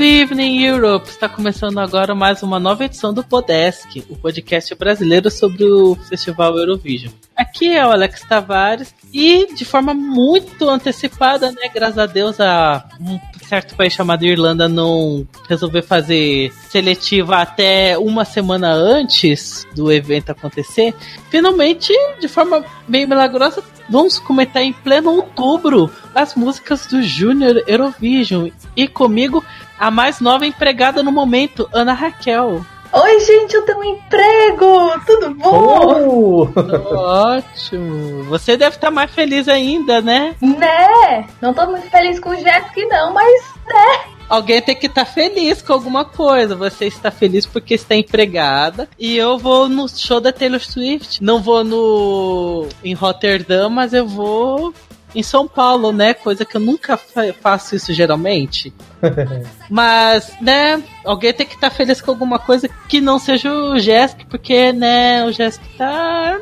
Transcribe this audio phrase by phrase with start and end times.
[0.00, 1.10] Good evening, Europe!
[1.10, 6.56] Está começando agora mais uma nova edição do Podesk, o podcast brasileiro sobre o Festival
[6.56, 7.12] Eurovision.
[7.36, 11.68] Aqui é o Alex Tavares e de forma muito antecipada, né?
[11.74, 18.24] Graças a Deus, a um certo país chamado Irlanda não resolveu fazer seletiva até uma
[18.24, 20.94] semana antes do evento acontecer.
[21.28, 28.48] Finalmente, de forma meio milagrosa, vamos comentar em pleno outubro as músicas do Junior Eurovision.
[28.76, 29.44] E comigo,
[29.78, 32.64] a mais nova empregada no momento, Ana Raquel.
[32.92, 35.00] Oi, gente, eu tenho um emprego!
[35.06, 36.48] Tudo bom?
[36.48, 36.48] Oh.
[36.96, 38.24] Ótimo!
[38.24, 40.34] Você deve estar mais feliz ainda, né?
[40.40, 41.24] Né?
[41.40, 44.19] Não tô muito feliz com o Jeff, não, mas né?
[44.30, 46.54] Alguém tem que estar tá feliz com alguma coisa.
[46.54, 48.88] Você está feliz porque está empregada.
[48.96, 51.20] E eu vou no show da Taylor Swift.
[51.20, 54.72] Não vou no em Rotterdam, mas eu vou
[55.12, 56.14] em São Paulo, né?
[56.14, 56.96] Coisa que eu nunca
[57.42, 58.72] faço isso geralmente.
[59.68, 63.78] Mas, né, alguém tem que estar tá feliz com alguma coisa que não seja o
[63.78, 66.38] Jesk, porque, né, o Jesk tá.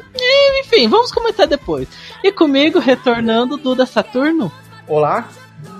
[0.61, 1.89] Enfim, vamos comentar depois.
[2.23, 4.53] E comigo, retornando, Duda Saturno.
[4.87, 5.29] Olá,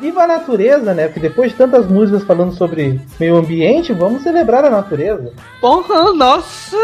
[0.01, 1.07] viva a natureza, né?
[1.07, 5.33] Porque depois de tantas músicas falando sobre meio ambiente, vamos celebrar a natureza.
[5.61, 6.77] Porra, nossa!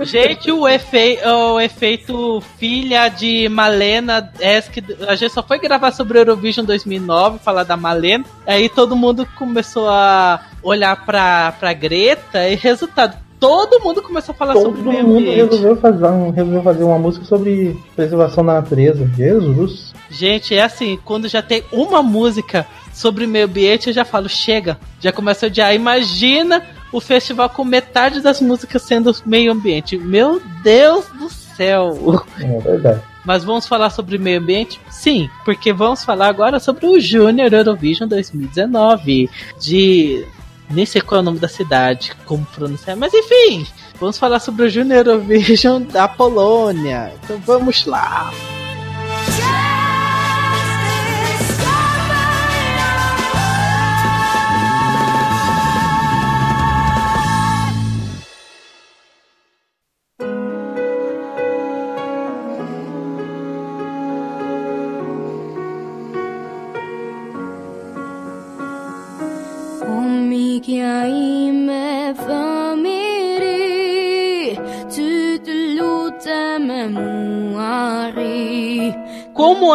[0.00, 1.18] Gente, o, efe...
[1.24, 7.38] o efeito filha de Malena, é que a gente só foi gravar sobre Eurovision 2009,
[7.38, 13.80] falar da Malena, aí todo mundo começou a olhar pra, pra Greta e resultado, todo
[13.82, 17.24] mundo começou a falar todo sobre o meio mundo resolveu fazer, resolveu fazer uma música
[17.24, 19.08] sobre preservação da natureza.
[19.16, 19.92] Jesus!
[20.10, 24.78] Gente, é assim, quando já tem uma música sobre meio ambiente, eu já falo, chega,
[25.00, 25.74] já começa a odiar.
[25.74, 29.96] Imagina o festival com metade das músicas sendo meio ambiente.
[29.98, 32.24] Meu Deus do céu!
[32.40, 33.02] É verdade.
[33.24, 34.80] Mas vamos falar sobre meio ambiente?
[34.88, 39.28] Sim, porque vamos falar agora sobre o Junior Eurovision 2019.
[39.60, 40.24] De.
[40.70, 43.66] Nem sei qual é o nome da cidade, como pronunciar, mas enfim,
[43.98, 47.12] vamos falar sobre o Junior Eurovision da Polônia.
[47.22, 48.30] Então vamos lá!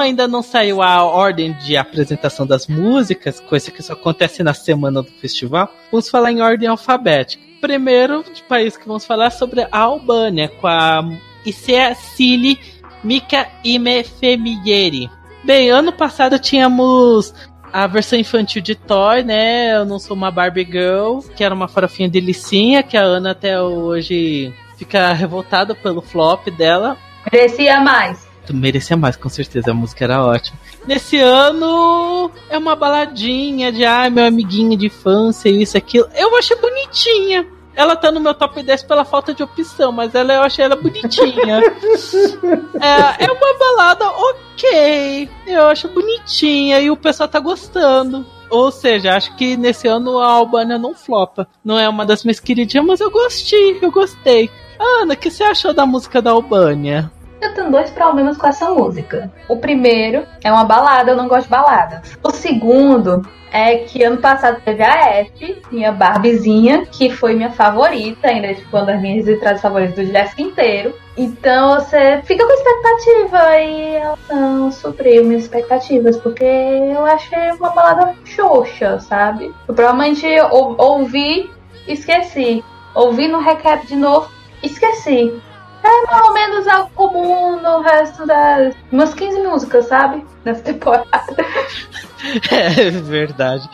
[0.03, 5.01] Ainda não saiu a ordem de apresentação das músicas, coisa que só acontece na semana
[5.01, 7.43] do festival, vamos falar em ordem alfabética.
[7.59, 11.01] Primeiro de país que vamos falar sobre a Albânia, com a
[11.45, 12.59] Isea Sili
[13.03, 15.09] Mika Ime.
[15.43, 17.33] Bem, ano passado tínhamos
[17.71, 19.75] a versão infantil de Toy, né?
[19.75, 23.59] Eu não sou uma Barbie Girl, que era uma farofinha delicinha, que a Ana até
[23.59, 26.97] hoje fica revoltada pelo flop dela.
[27.31, 28.32] Merecia mais.
[28.51, 30.57] Merecia mais, com certeza, a música era ótima.
[30.85, 36.07] Nesse ano é uma baladinha de ai, ah, meu amiguinho de infância, isso, aquilo.
[36.15, 37.47] Eu achei bonitinha.
[37.75, 40.75] Ela tá no meu top 10 pela falta de opção, mas ela eu achei ela
[40.75, 41.59] bonitinha.
[42.79, 45.29] é, é uma balada ok.
[45.47, 48.25] Eu acho bonitinha e o pessoal tá gostando.
[48.49, 51.47] Ou seja, acho que nesse ano a Albânia não flopa.
[51.65, 54.51] Não é uma das minhas queridinhas, mas eu gostei, eu gostei.
[54.79, 57.11] Ana, o que você achou da música da Albânia?
[57.43, 59.29] Eu tenho dois problemas com essa música.
[59.49, 62.17] O primeiro é uma balada, eu não gosto de baladas.
[62.23, 63.21] O segundo
[63.51, 68.75] é que ano passado teve a F, minha Barbiezinha, que foi minha favorita, ainda tipo
[68.75, 70.95] uma das minhas entradas favoritas do Jeff inteiro.
[71.17, 77.71] Então você fica com expectativa e ela não supriu minhas expectativas, porque eu achei uma
[77.71, 79.53] balada xoxa, sabe?
[79.67, 81.51] Eu provavelmente ou, ouvi,
[81.87, 82.63] esqueci.
[82.95, 84.31] Ouvi no recap de novo,
[84.63, 85.41] esqueci.
[85.83, 88.73] É mais ou menos algo comum no resto das.
[88.91, 90.25] umas 15 músicas, sabe?
[90.45, 91.07] Nessa temporada.
[92.51, 93.69] é verdade.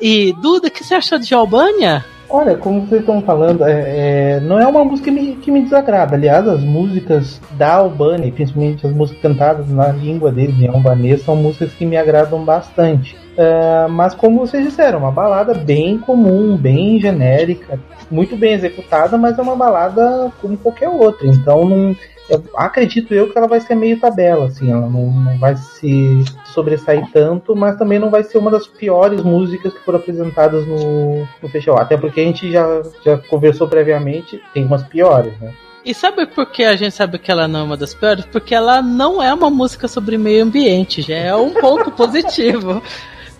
[0.00, 2.04] E Duda, o que você achou de Albânia?
[2.34, 5.60] Olha, como vocês estão falando, é, é, não é uma música que me, que me
[5.60, 6.16] desagrada.
[6.16, 11.36] Aliás, as músicas da Albânia, principalmente as músicas cantadas na língua deles, em albanês, são
[11.36, 13.18] músicas que me agradam bastante.
[13.36, 17.78] É, mas como vocês disseram, uma balada bem comum, bem genérica,
[18.10, 21.26] muito bem executada, mas é uma balada como qualquer outra.
[21.26, 21.94] Então não,
[22.32, 26.24] eu acredito eu que ela vai ser meio tabela, assim, ela não, não, vai se
[26.46, 31.28] sobressair tanto, mas também não vai ser uma das piores músicas que foram apresentadas no,
[31.42, 31.78] no festival.
[31.78, 35.52] Até porque a gente já, já conversou previamente, tem umas piores, né?
[35.84, 38.24] E sabe por que a gente sabe que ela não é uma das piores?
[38.24, 42.80] Porque ela não é uma música sobre meio ambiente, já é um ponto positivo.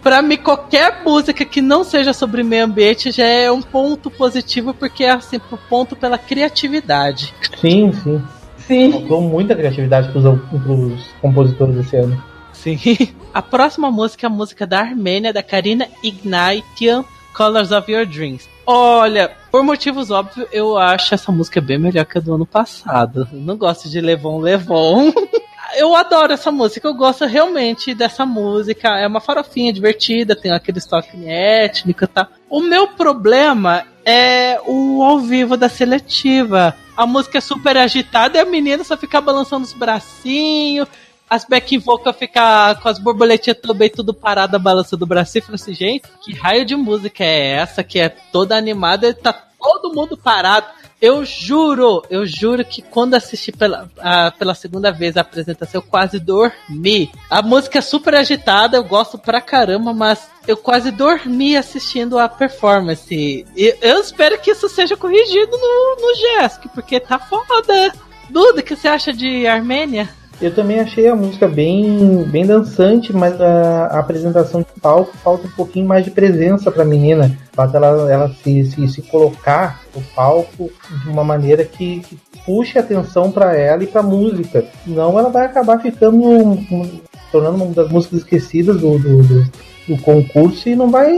[0.02, 4.74] Pra mim, qualquer música que não seja sobre meio ambiente já é um ponto positivo,
[4.74, 5.40] porque é assim,
[5.70, 7.32] ponto pela criatividade.
[7.60, 8.20] Sim, sim.
[8.66, 8.92] Sim.
[8.92, 10.24] Faltou muita criatividade pros,
[10.62, 12.22] pros compositores desse ano.
[12.52, 12.78] Sim.
[13.32, 17.02] A próxima música é a música da Armênia, da Karina Ignatian,
[17.34, 18.46] Colors of Your Dreams.
[18.66, 23.26] Olha, por motivos óbvios, eu acho essa música bem melhor que a do ano passado.
[23.32, 25.12] Eu não gosto de Levon Levon.
[25.76, 28.98] eu adoro essa música, eu gosto realmente dessa música.
[28.98, 32.28] É uma farofinha divertida, tem aquele toque étnico e tal.
[32.48, 36.76] O meu problema é o ao vivo da seletiva.
[36.96, 40.88] A música é super agitada e a menina só fica balançando os bracinhos.
[41.28, 45.42] As back vocal ficar com as borboletinhas também tudo parada, balançando o bracinho.
[45.42, 49.14] E fala assim, gente, que raio de música é essa que é toda animada e
[49.14, 49.32] tá
[49.62, 50.66] todo mundo parado?
[51.00, 55.82] Eu juro, eu juro que quando assisti pela, a, pela segunda vez a apresentação, eu
[55.82, 57.10] quase dormi.
[57.28, 62.28] A música é super agitada, eu gosto pra caramba, mas eu quase dormi assistindo a
[62.28, 63.12] performance.
[63.56, 67.92] E eu espero que isso seja corrigido no, no GESC, porque tá foda.
[68.30, 70.08] Duda, o que você acha de Armênia?
[70.40, 75.46] Eu também achei a música bem, bem dançante, mas a, a apresentação de palco falta
[75.46, 77.36] um pouquinho mais de presença para a menina.
[77.52, 80.70] Falta ela, ela se, se, se, colocar no palco
[81.02, 84.64] de uma maneira que, que puxe atenção para ela e para a música.
[84.84, 87.00] Senão ela vai acabar ficando um, um,
[87.30, 89.52] tornando uma das músicas esquecidas do, do, do,
[89.88, 91.12] do, concurso e não vai,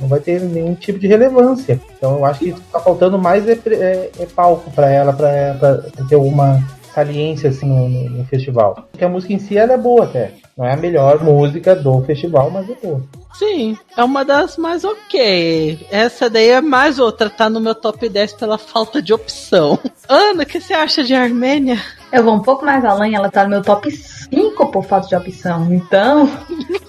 [0.00, 1.78] não vai ter nenhum tipo de relevância.
[1.98, 6.16] Então eu acho que está faltando mais é, é, é palco para ela, para ter
[6.16, 6.62] uma
[6.94, 8.86] saliência assim no, no, no, festival.
[8.90, 10.32] Porque a música em si ela é boa até.
[10.56, 13.02] Não é a melhor música do festival, mas é boa.
[13.34, 15.86] Sim, é uma das mais ok.
[15.90, 19.78] Essa daí é mais outra, tá no meu top 10 pela falta de opção.
[20.08, 21.82] Ana, o que você acha de Armênia?
[22.12, 25.16] Eu vou um pouco mais além, ela tá no meu top 5 por falta de
[25.16, 25.72] opção.
[25.72, 26.30] Então,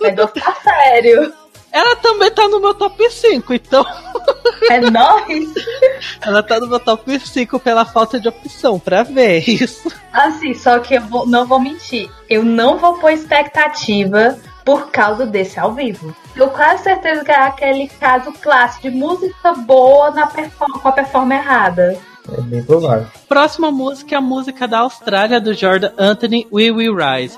[0.01, 1.33] negócio tá sério.
[1.73, 3.83] Ela também tá no meu top 5, então.
[4.69, 5.53] É nóis!
[6.21, 9.91] Ela tá no meu top 5 pela falta de opção, pra ver isso.
[10.13, 12.09] Assim, só que eu vou, não vou mentir.
[12.29, 16.15] Eu não vou pôr expectativa por causa desse ao vivo.
[16.35, 21.41] Eu quase certeza que é aquele caso clássico de música boa na com a performance
[21.41, 21.99] errada.
[22.31, 23.07] É bem provável.
[23.27, 27.37] Próxima música é a música da Austrália, do Jordan Anthony, We Will Rise.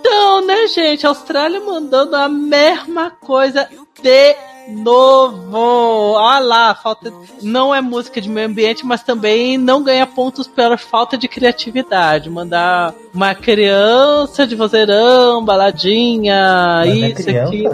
[0.00, 1.04] Então, né, gente?
[1.06, 3.68] A Austrália mandando a mesma coisa
[4.02, 4.36] de
[4.68, 6.16] novo.
[6.16, 7.12] Ah lá, falta.
[7.42, 12.30] Não é música de meio ambiente, mas também não ganha pontos pela falta de criatividade.
[12.30, 17.64] Mandar uma criança de vozeirão, baladinha, mas isso é aqui.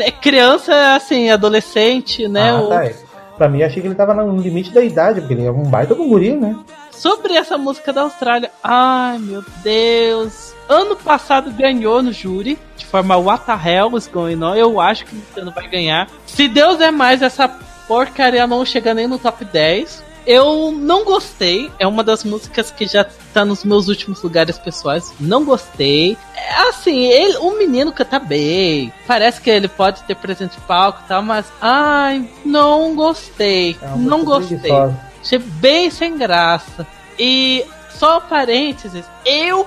[0.00, 2.50] É criança, assim, adolescente, né?
[2.50, 2.90] Ah, tá.
[3.36, 5.94] Pra mim, achei que ele tava no limite da idade, porque ele é um baita
[5.94, 6.56] guri, né?
[6.92, 10.53] Sobre essa música da Austrália, ai meu Deus.
[10.68, 14.54] Ano passado ganhou no júri, de forma what the hell is going on.
[14.54, 16.08] Eu acho que esse ano vai ganhar.
[16.26, 17.48] Se Deus é mais, essa
[17.86, 20.02] porcaria não chega nem no top 10.
[20.26, 21.70] Eu não gostei.
[21.78, 25.12] É uma das músicas que já tá nos meus últimos lugares pessoais.
[25.20, 26.16] Não gostei.
[26.34, 28.90] É, assim, ele, o menino canta bem.
[29.06, 33.76] Parece que ele pode ter presente de palco e tal, mas ai, não gostei.
[33.82, 34.72] É não gostei.
[35.20, 36.86] Achei bem sem graça.
[37.18, 39.66] E só parênteses, eu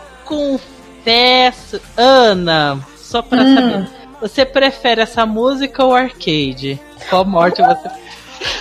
[1.07, 3.55] confesso, Ana, só pra hum.
[3.55, 3.87] saber,
[4.19, 6.79] você prefere essa música ou arcade?
[7.09, 7.89] Qual morte você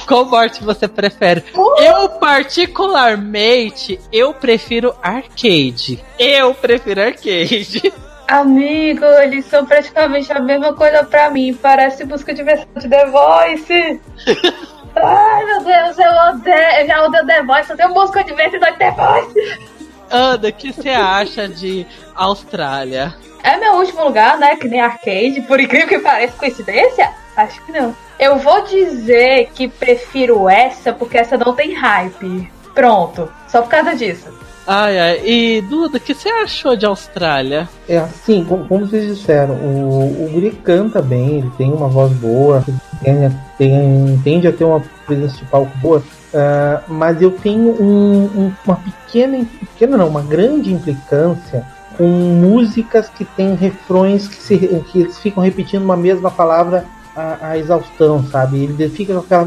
[0.06, 1.44] qual morte você prefere?
[1.54, 1.82] Uh!
[1.82, 6.02] Eu, particularmente, eu prefiro arcade.
[6.18, 7.92] Eu prefiro arcade.
[8.28, 11.52] Amigo, eles são praticamente a mesma coisa pra mim.
[11.60, 14.00] Parece busca de versão de The Voice.
[14.96, 16.80] Ai, meu Deus, eu odeio.
[16.80, 19.75] Eu já odeio The Voice, eu tenho música de versão de The Voice.
[20.10, 23.14] Anda, o que você acha de Austrália?
[23.42, 24.56] É meu último lugar, né?
[24.56, 27.12] Que nem arcade, por incrível que pareça, coincidência?
[27.36, 27.94] Acho que não.
[28.18, 32.50] Eu vou dizer que prefiro essa porque essa não tem hype.
[32.74, 34.26] Pronto, só por causa disso.
[34.66, 35.22] Ai, ai.
[35.24, 37.68] E, Duda, o que você achou de Austrália?
[37.88, 42.12] É assim, como, como vocês disseram, o, o Guri canta bem, ele tem uma voz
[42.14, 42.64] boa,
[43.02, 46.02] tem, tem, tende a ter uma presença de palco boa,
[46.32, 51.64] uh, mas eu tenho um, um, uma pequena, pequena não, uma grande implicância
[51.96, 54.58] com músicas que têm refrões que, se,
[54.90, 56.84] que eles ficam repetindo uma mesma palavra
[57.16, 58.62] a, a, exaustão, sabe?
[58.62, 59.46] Ele fica com aquela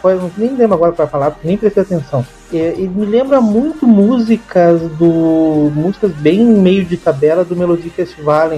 [0.00, 2.24] coisa, nem lembro agora qual é a palavra, nem prestei atenção.
[2.52, 5.72] Ele me lembra muito músicas do.
[5.74, 8.50] músicas bem meio de tabela do Melody Festival,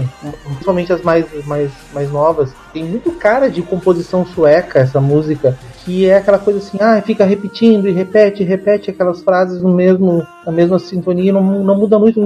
[0.45, 2.51] principalmente as mais, mais, mais novas.
[2.73, 7.25] Tem muito cara de composição sueca essa música, que é aquela coisa assim, ah, fica
[7.25, 12.21] repetindo e repete, repete aquelas frases no mesmo, na mesma sintonia, não, não muda muito,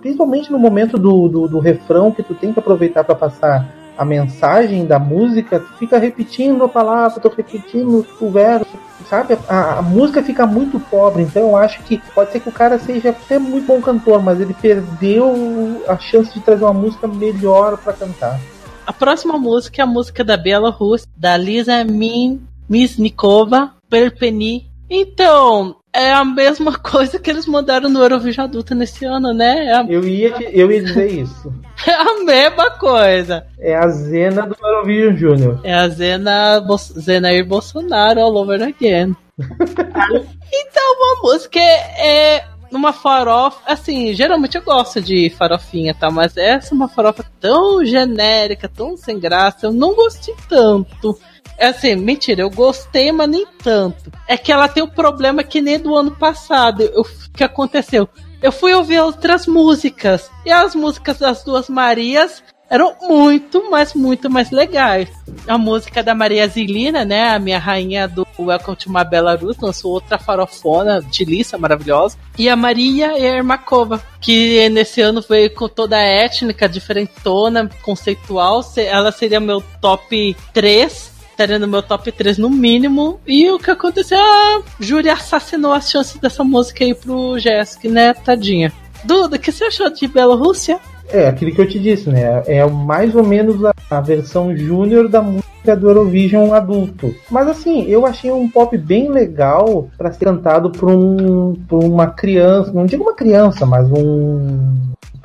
[0.00, 4.04] principalmente no momento do, do, do refrão que tu tem que aproveitar para passar a
[4.04, 8.66] mensagem da música, tu fica repetindo a palavra, tu repetindo o verso,
[9.08, 9.38] sabe?
[9.48, 12.78] A, a, música fica muito pobre, então eu acho que pode ser que o cara
[12.78, 17.76] seja até muito bom cantor, mas ele perdeu a chance de trazer uma música melhor
[17.78, 18.40] para cantar.
[18.86, 24.70] A próxima música é a música da Bielorrússia, da Lisa Min Misnikova, Perpeni.
[24.88, 29.66] Então, é a mesma coisa que eles mandaram no Eurovision Adulta nesse ano, né?
[29.66, 29.86] É a...
[29.88, 31.52] eu, ia, eu ia dizer isso.
[31.86, 33.46] é a mesma coisa.
[33.58, 35.60] É a Zena do Eurovision Júnior.
[35.64, 39.16] É a Zena Bo Zenair Bolsonaro all over again.
[39.38, 46.10] então, uma música é, é uma farofa, assim, geralmente eu gosto de farofinha, tá?
[46.10, 51.18] Mas essa é uma farofa tão genérica, tão sem graça, eu não gostei tanto.
[51.58, 54.12] É assim, mentira, eu gostei, mas nem tanto.
[54.28, 56.84] É que ela tem o um problema que nem do ano passado.
[56.94, 58.08] O que aconteceu?
[58.42, 60.30] Eu fui ouvir outras músicas.
[60.44, 65.08] E as músicas das duas Marias eram muito, mas muito mais legais.
[65.46, 67.30] A música da Maria Zilina, né?
[67.30, 72.18] A minha rainha do Welcome to My Belarus, lançou outra farofona de lista maravilhosa.
[72.38, 78.60] E a Maria Ermakova, que nesse ano veio com toda a étnica, diferentona, conceitual.
[78.76, 83.20] Ela seria meu top 3 estaria no meu top 3 no mínimo.
[83.26, 84.18] E o que aconteceu?
[84.18, 88.72] A Júri assassinou as chances dessa música aí pro Jéssica, né, tadinha.
[89.04, 90.80] Duda, o que você achou de Bielorrússia?
[91.10, 92.42] É, aquilo que eu te disse, né?
[92.46, 97.14] É mais ou menos a, a versão júnior da música do Eurovision adulto.
[97.30, 102.08] Mas assim, eu achei um pop bem legal para ser cantado por, um, por uma
[102.08, 104.76] criança, não digo uma criança, mas um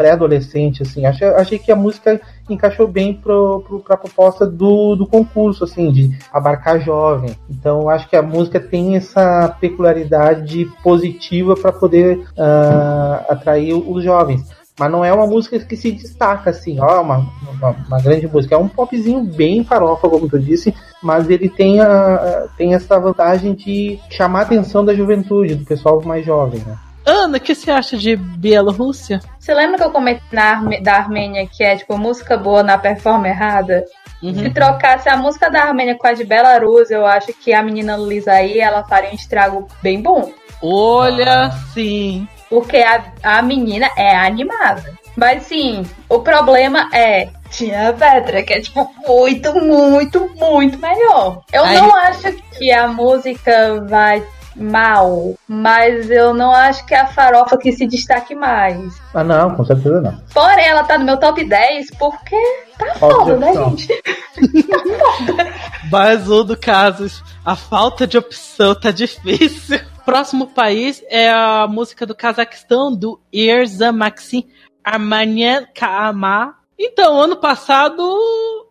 [0.02, 1.06] pré-adolescente, assim.
[1.06, 2.20] Achei, achei que a música
[2.50, 7.36] encaixou bem pro, pro, pra proposta do, do concurso, assim, de abarcar jovem.
[7.48, 14.61] Então, acho que a música tem essa peculiaridade positiva para poder uh, atrair os jovens.
[14.80, 18.56] Mas não é uma música que se destaca assim, ó, uma, uma, uma, grande música.
[18.56, 20.74] É um popzinho bem farofa, como tu disse,
[21.04, 26.02] mas ele tem, a, tem essa vantagem de chamar a atenção da juventude, do pessoal
[26.04, 26.78] mais jovem, né?
[27.06, 29.20] Ana, o que você acha de Bielorrússia?
[29.40, 33.30] Você lembra que eu comentei na, da Armênia que é tipo música boa na performance
[33.30, 33.84] errada?
[34.22, 34.36] Uhum.
[34.36, 37.96] Se trocasse a música da Armênia com a de Belarus, eu acho que a menina
[37.96, 40.32] Luísa aí ela faria um estrago bem bom.
[40.62, 41.52] Olha, ah.
[41.74, 42.28] sim.
[42.52, 45.00] Porque a, a menina é animada.
[45.16, 47.30] Mas sim, o problema é.
[47.50, 51.42] Tinha a Petra, que é tipo muito, muito, muito melhor.
[51.52, 51.76] Eu Aí...
[51.78, 54.24] não acho que a música vai
[54.56, 58.94] mal, mas eu não acho que é a farofa que se destaque mais.
[59.14, 60.18] Ah, não, com certeza não.
[60.34, 62.38] Porém, ela tá no meu top 10 porque
[62.78, 63.88] tá foda, né, gente?
[64.68, 65.54] tá foda.
[65.92, 69.80] Mais um do caso, a falta de opção tá difícil.
[70.06, 74.48] Próximo país é a música do Cazaquistão, do Irza Maxim
[74.84, 76.56] Armanian Kaama.
[76.78, 78.04] Então, ano passado,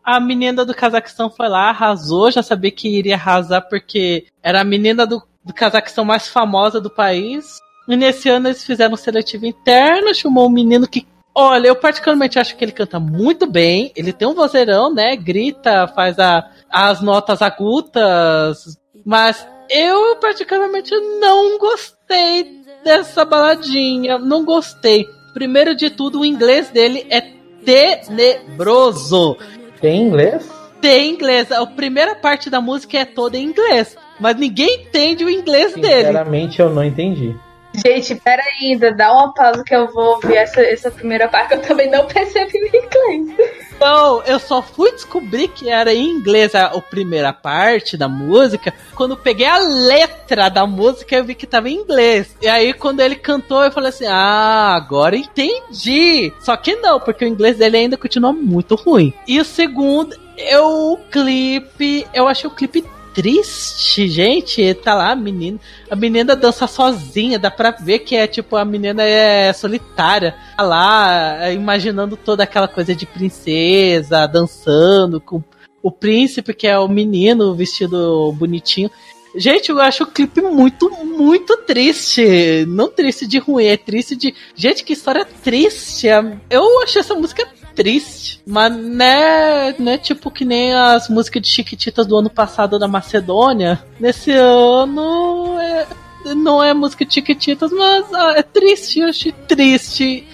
[0.04, 4.64] a menina do Cazaquistão foi lá, arrasou, já sabia que iria arrasar porque era a
[4.64, 7.60] menina do do Cazaquistão mais famosa do país.
[7.88, 11.06] E nesse ano eles fizeram um seletivo interno, chamou um menino que.
[11.34, 13.92] Olha, eu particularmente acho que ele canta muito bem.
[13.96, 15.16] Ele tem um vozeirão, né?
[15.16, 18.78] Grita, faz a, as notas agudas.
[19.04, 24.19] Mas eu particularmente não gostei dessa baladinha.
[24.19, 25.09] Não gostei.
[25.33, 27.21] Primeiro de tudo, o inglês dele é
[27.65, 29.37] tenebroso.
[29.81, 30.50] Tem inglês?
[30.81, 31.53] Tem inglês.
[31.53, 36.07] A primeira parte da música é toda em inglês mas ninguém entende o inglês dele.
[36.07, 37.35] Sinceramente, eu não entendi.
[37.75, 41.55] Gente, pera ainda, dá uma pausa que eu vou ouvir essa, essa primeira parte que
[41.55, 43.50] eu também não percebi o inglês.
[43.81, 48.75] Não, eu só fui descobrir que era em inglês a, a primeira parte da música
[48.95, 52.37] quando peguei a letra da música eu vi que tava em inglês.
[52.43, 56.33] E aí quando ele cantou eu falei assim: "Ah, agora entendi".
[56.41, 59.15] Só que não, porque o inglês dele ainda continua muito ruim.
[59.27, 64.75] E o segundo, eu o clipe, eu achei o clipe triste, gente.
[64.75, 65.59] Tá lá a menina.
[65.90, 70.35] A menina dança sozinha, dá pra ver que é tipo, a menina é solitária.
[70.57, 75.43] Tá lá, imaginando toda aquela coisa de princesa, dançando com
[75.83, 78.90] o príncipe, que é o menino vestido bonitinho.
[79.35, 82.64] Gente, eu acho o clipe muito, muito triste.
[82.67, 84.35] Não triste de ruim, é triste de.
[84.57, 86.09] Gente, que história triste.
[86.49, 87.47] Eu achei essa música
[87.80, 88.42] triste.
[88.46, 93.82] Mas né, né, tipo que nem as músicas de Chiquititas do ano passado da Macedônia.
[93.99, 95.87] Nesse ano é,
[96.34, 100.28] não é música de Chiquititas, mas ah, é triste, eu achei triste.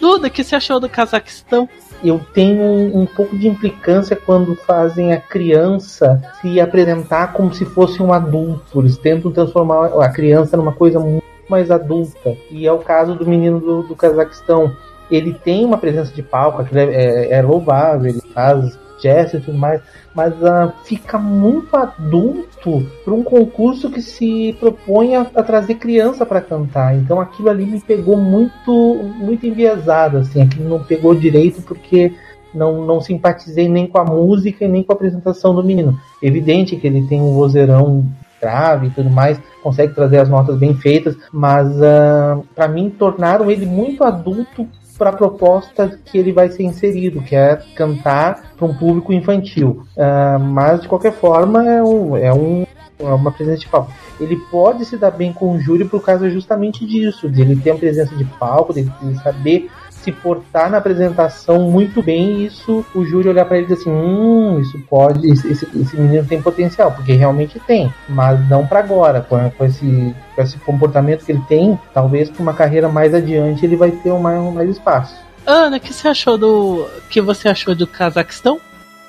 [0.00, 1.68] Duda, o que você achou do Cazaquistão?
[2.04, 7.64] eu tenho um, um, pouco de implicância quando fazem a criança se apresentar como se
[7.64, 8.80] fosse um adulto.
[8.80, 12.36] Eles tentam transformar a criança numa coisa muito mais adulta.
[12.50, 14.76] E é o caso do menino do, do Cazaquistão
[15.14, 19.40] ele tem uma presença de palco, aquilo é, é, é louvável, ele faz jazz e
[19.40, 19.82] tudo mais,
[20.14, 26.24] mas uh, fica muito adulto para um concurso que se propõe a, a trazer criança
[26.24, 26.94] para cantar.
[26.96, 32.12] Então aquilo ali me pegou muito, muito enviesado, assim, aquilo não pegou direito porque
[32.54, 35.98] não, não simpatizei nem com a música e nem com a apresentação do menino.
[36.22, 38.06] Evidente que ele tem um vozeirão
[38.40, 42.90] grave e tudo mais, consegue trazer as notas bem feitas, mas uh, ah, para mim
[42.90, 44.66] tornaram ele muito adulto
[45.02, 49.82] para a proposta que ele vai ser inserido, que é cantar para um público infantil.
[49.96, 52.64] Uh, mas de qualquer forma é, um, é, um,
[53.00, 53.90] é uma presença de palco.
[54.20, 57.72] Ele pode se dar bem com o júri por causa justamente disso, de ele ter
[57.72, 59.68] uma presença de palco, de ele saber
[60.02, 63.90] se portar na apresentação muito bem, isso o júri olhar para ele e dizer assim,
[63.90, 69.20] hum, isso pode, esse, esse, menino tem potencial, porque realmente tem, mas não para agora,
[69.20, 73.64] com, com, esse, com esse comportamento que ele tem, talvez para uma carreira mais adiante
[73.64, 75.14] ele vai ter um mais, um mais espaço.
[75.46, 78.60] Ana, o que você achou do que você achou do Cazaquistão?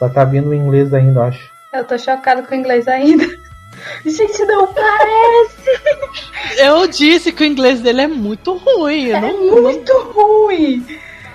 [0.02, 1.52] Ela tá vindo o inglês ainda, acho.
[1.72, 3.24] Eu tô chocado com o inglês ainda.
[4.06, 6.04] Gente, não parece!
[6.58, 9.12] Eu disse que o inglês dele é muito ruim.
[9.12, 10.12] é não, muito não...
[10.12, 10.86] ruim!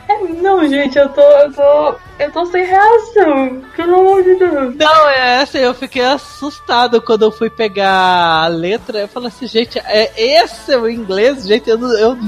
[0.08, 1.94] É, não, gente, eu tô, eu tô.
[2.18, 3.62] Eu tô sem reação.
[3.76, 4.74] Pelo amor de Deus.
[4.74, 9.00] Não, é assim, eu fiquei assustado quando eu fui pegar a letra.
[9.00, 11.68] Eu falei assim, gente, é esse é o inglês, gente.
[11.68, 12.18] Eu, eu,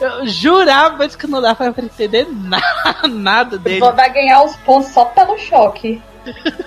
[0.00, 3.80] eu jurava que não dava pra entender nada, nada dele.
[3.80, 6.00] Vai ganhar os pontos só pelo choque.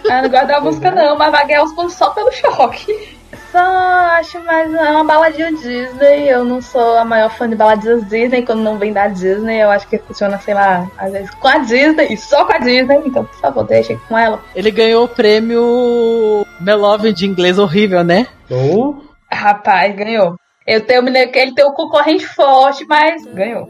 [0.10, 3.17] Ah, não gosto da música não, mas vai ganhar os pontos só pelo choque.
[3.51, 6.27] Só acho mais é uma baladinha Disney.
[6.27, 8.43] Eu não sou a maior fã de baladinhas Disney.
[8.43, 11.60] Quando não vem da Disney, eu acho que funciona, sei lá, às vezes com a
[11.60, 13.01] Disney e só com a Disney.
[13.05, 14.43] Então, por favor, deixem com ela.
[14.55, 18.27] Ele ganhou o prêmio Melove de inglês horrível, né?
[18.50, 18.96] Oh.
[19.32, 20.36] Rapaz, ganhou.
[20.65, 23.69] Eu tenho que ele tem um concorrente forte, mas ganhou.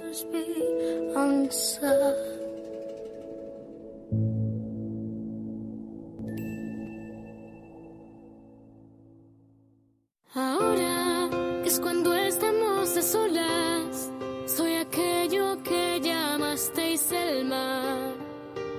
[10.35, 11.29] Ahora
[11.63, 14.11] es cuando estamos a solas.
[14.47, 18.15] Soy aquello que llamasteis el mar.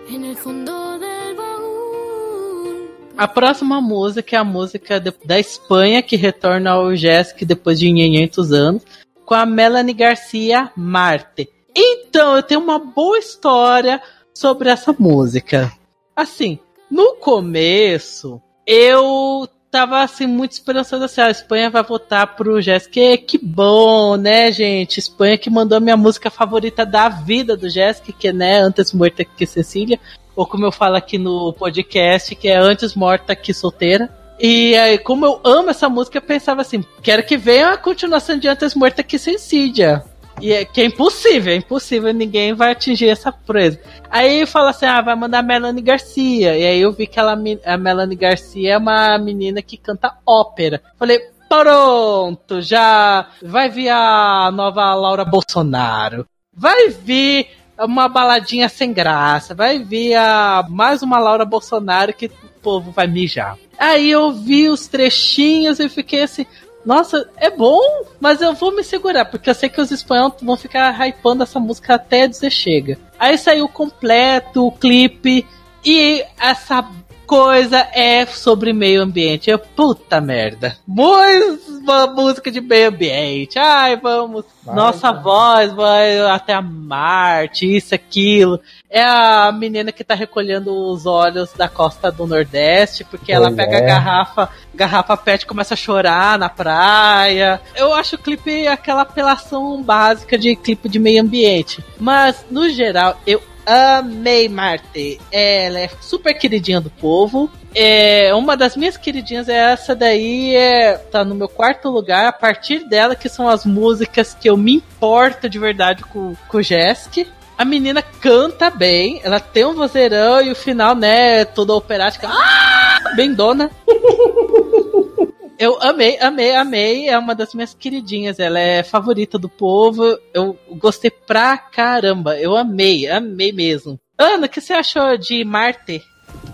[0.08, 2.90] En el fondo del baúl.
[3.16, 7.86] A próxima música é a música de, da Espanha que retorna ao Jessic depois de
[7.86, 8.82] 500 anos,
[9.24, 11.48] com a Melanie Garcia Marte.
[11.72, 14.02] Então, eu tenho uma boa história
[14.34, 15.72] sobre essa música.
[16.16, 16.58] Assim,
[16.90, 23.18] no começo, eu tava assim muito esperançoso assim, a Espanha vai votar pro Jéssica.
[23.18, 25.00] Que bom, né, gente?
[25.00, 28.92] Espanha que mandou a minha música favorita da vida do Jéssica, que é né, Antes
[28.92, 29.98] Morta que Cecília,
[30.36, 34.08] ou como eu falo aqui no podcast, que é Antes Morta que Solteira.
[34.38, 38.38] E aí, como eu amo essa música, eu pensava assim, quero que venha a continuação
[38.38, 40.04] de Antes Morta que Cecília.
[40.40, 43.80] E é, que é impossível, é impossível, ninguém vai atingir essa presa.
[44.10, 46.56] Aí fala assim: ah, vai mandar a Melanie Garcia.
[46.56, 50.82] E aí eu vi que ela, a Melanie Garcia é uma menina que canta ópera.
[50.98, 56.26] Falei, pronto, já vai vir a nova Laura Bolsonaro.
[56.52, 59.54] Vai vir uma baladinha sem graça.
[59.54, 63.56] Vai vir a, mais uma Laura Bolsonaro que o povo vai mijar.
[63.78, 66.46] Aí eu vi os trechinhos e fiquei assim,
[66.84, 67.80] nossa, é bom,
[68.20, 71.58] mas eu vou me segurar, porque eu sei que os espanhóis vão ficar hypando essa
[71.58, 72.98] música até dizer chega.
[73.18, 75.46] Aí saiu completo o clipe
[75.84, 76.82] e essa
[77.26, 79.50] coisa é sobre meio ambiente.
[79.50, 80.76] Eu, puta merda.
[80.86, 83.58] Uma música de meio ambiente.
[83.58, 84.44] Ai, vamos.
[84.62, 85.22] Vai, Nossa vai.
[85.22, 88.60] voz vai até a Marte, isso, aquilo.
[88.88, 93.50] É a menina que tá recolhendo os olhos da costa do Nordeste, porque pois ela
[93.52, 93.82] pega é.
[93.82, 97.60] a garrafa, garrafa pet e começa a chorar na praia.
[97.74, 101.84] Eu acho o clipe aquela apelação básica de clipe de meio ambiente.
[101.98, 105.20] Mas, no geral, eu Amei Marte.
[105.32, 107.50] Ela é super queridinha do povo.
[107.74, 112.26] É, uma das minhas queridinhas é essa daí, é, tá no meu quarto lugar.
[112.26, 116.58] A partir dela, que são as músicas que eu me importo de verdade com, com
[116.58, 117.26] o Jesk.
[117.56, 122.28] A menina canta bem, ela tem um vozeirão e o final, né, toda operática.
[122.28, 123.70] Ah, bem dona.
[125.58, 127.08] Eu amei, amei, amei.
[127.08, 128.38] É uma das minhas queridinhas.
[128.38, 130.18] Ela é favorita do povo.
[130.32, 132.36] Eu gostei pra caramba.
[132.38, 133.98] Eu amei, amei mesmo.
[134.18, 136.02] Ana, o que você achou de Marte?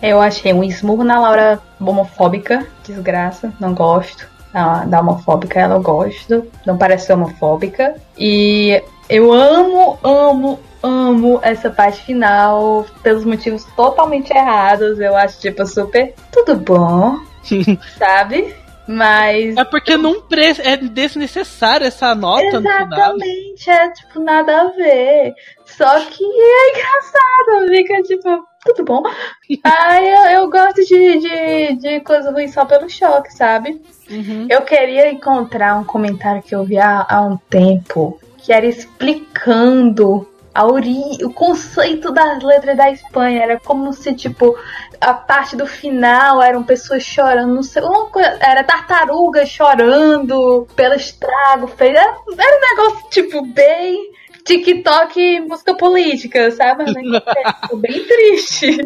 [0.02, 2.66] Eu achei um esmurro na Laura homofóbica.
[2.86, 4.28] Desgraça, não gosto.
[4.52, 6.46] Da, da homofóbica ela eu gosto.
[6.66, 7.96] Não parece ser homofóbica.
[8.18, 14.98] E eu amo, amo, amo essa parte final pelos motivos totalmente errados.
[14.98, 17.18] Eu acho, tipo, super tudo bom.
[17.98, 18.54] sabe?
[18.90, 19.57] Mas.
[19.57, 20.53] É porque não pre...
[20.59, 25.33] é desnecessário essa nota Exatamente, é tipo nada a ver.
[25.64, 29.03] Só que é engraçado, fica tipo, tudo bom?
[29.62, 33.81] Ai, eu, eu gosto de, de, de coisa ruim só pelo choque, sabe?
[34.11, 34.48] Uhum.
[34.50, 40.29] Eu queria encontrar um comentário que eu vi há, há um tempo que era explicando
[40.54, 43.42] a ori o conceito das letras da Espanha.
[43.42, 44.56] Era como se, tipo,
[45.00, 50.94] a parte do final eram pessoas chorando, não sei, uma coisa, era tartaruga chorando pelo
[50.94, 51.96] estrago feito.
[51.96, 54.10] Era, era um negócio, tipo, bem.
[54.42, 56.84] TikTok música política, sabe?
[56.84, 58.78] Negócio bem triste.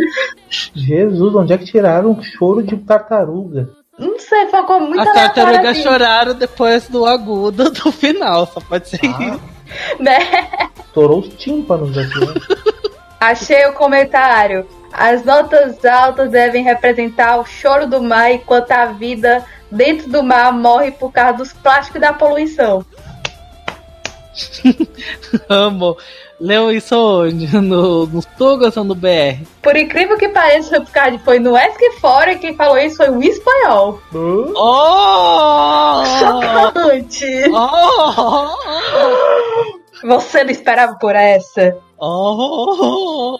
[0.75, 3.71] Jesus, onde é que tiraram um choro de tartaruga?
[3.97, 5.83] Não sei, foi com muita As tartarugas assim.
[5.85, 9.41] choraram depois do agudo do final, só pode ser Ah, isso.
[10.03, 10.19] né?
[10.95, 12.21] Estourou os tímpanos aqui.
[12.21, 12.35] né?
[13.21, 14.65] Achei o comentário.
[14.93, 20.53] As notas altas devem representar o choro do mar enquanto a vida dentro do mar
[20.53, 22.85] morre por causa dos plásticos e da poluição.
[25.49, 25.97] Amo.
[26.41, 27.47] Leu isso onde?
[27.57, 29.45] No, no Tugas ou no BR?
[29.63, 33.09] Por incrível que pareça, o card foi no Ask Fora e quem falou isso foi
[33.09, 34.01] um espanhol.
[34.13, 34.53] Hã?
[34.57, 36.03] Oh!
[36.19, 37.45] Chocante!
[37.53, 39.84] Oh!
[40.05, 41.79] Você não esperava por essa?
[41.99, 43.39] Oh!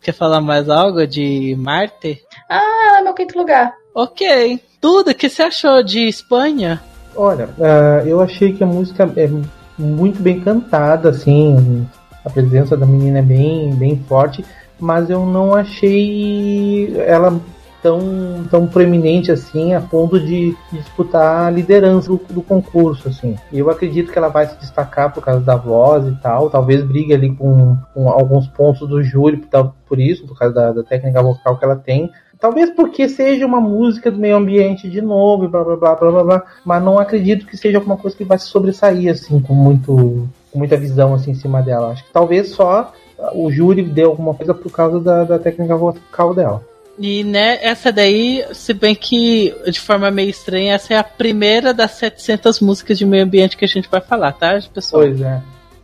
[0.00, 2.22] Quer falar mais algo de Marte?
[2.48, 3.74] Ah, ela é meu quinto lugar.
[3.92, 4.60] Ok.
[4.80, 6.80] Tudo o que você achou de Espanha?
[7.16, 9.28] Olha, ah, eu achei que a música é
[9.76, 11.84] muito bem cantada, assim,
[12.24, 14.44] a presença da menina é bem, bem forte,
[14.78, 17.40] mas eu não achei ela
[17.84, 23.36] tão, tão proeminente assim a ponto de disputar a liderança do, do concurso, assim.
[23.52, 27.12] Eu acredito que ela vai se destacar por causa da voz e tal, talvez brigue
[27.12, 29.44] ali com, com alguns pontos do júri
[29.86, 33.60] por, isso, por causa da, da técnica vocal que ela tem, Talvez porque seja uma
[33.60, 37.46] música do meio ambiente de novo, blá blá blá blá blá blá, mas não acredito
[37.46, 41.30] que seja alguma coisa que vai se sobressair assim com muito com muita visão assim
[41.30, 41.92] em cima dela.
[41.92, 42.92] Acho que talvez só
[43.32, 46.73] o júri deu alguma coisa por causa da, da técnica vocal dela.
[46.98, 51.74] E né, essa daí, se bem que de forma meio estranha, essa é a primeira
[51.74, 55.02] das 700 músicas de meio ambiente que a gente vai falar, tá, pessoal?
[55.02, 55.42] Pois é.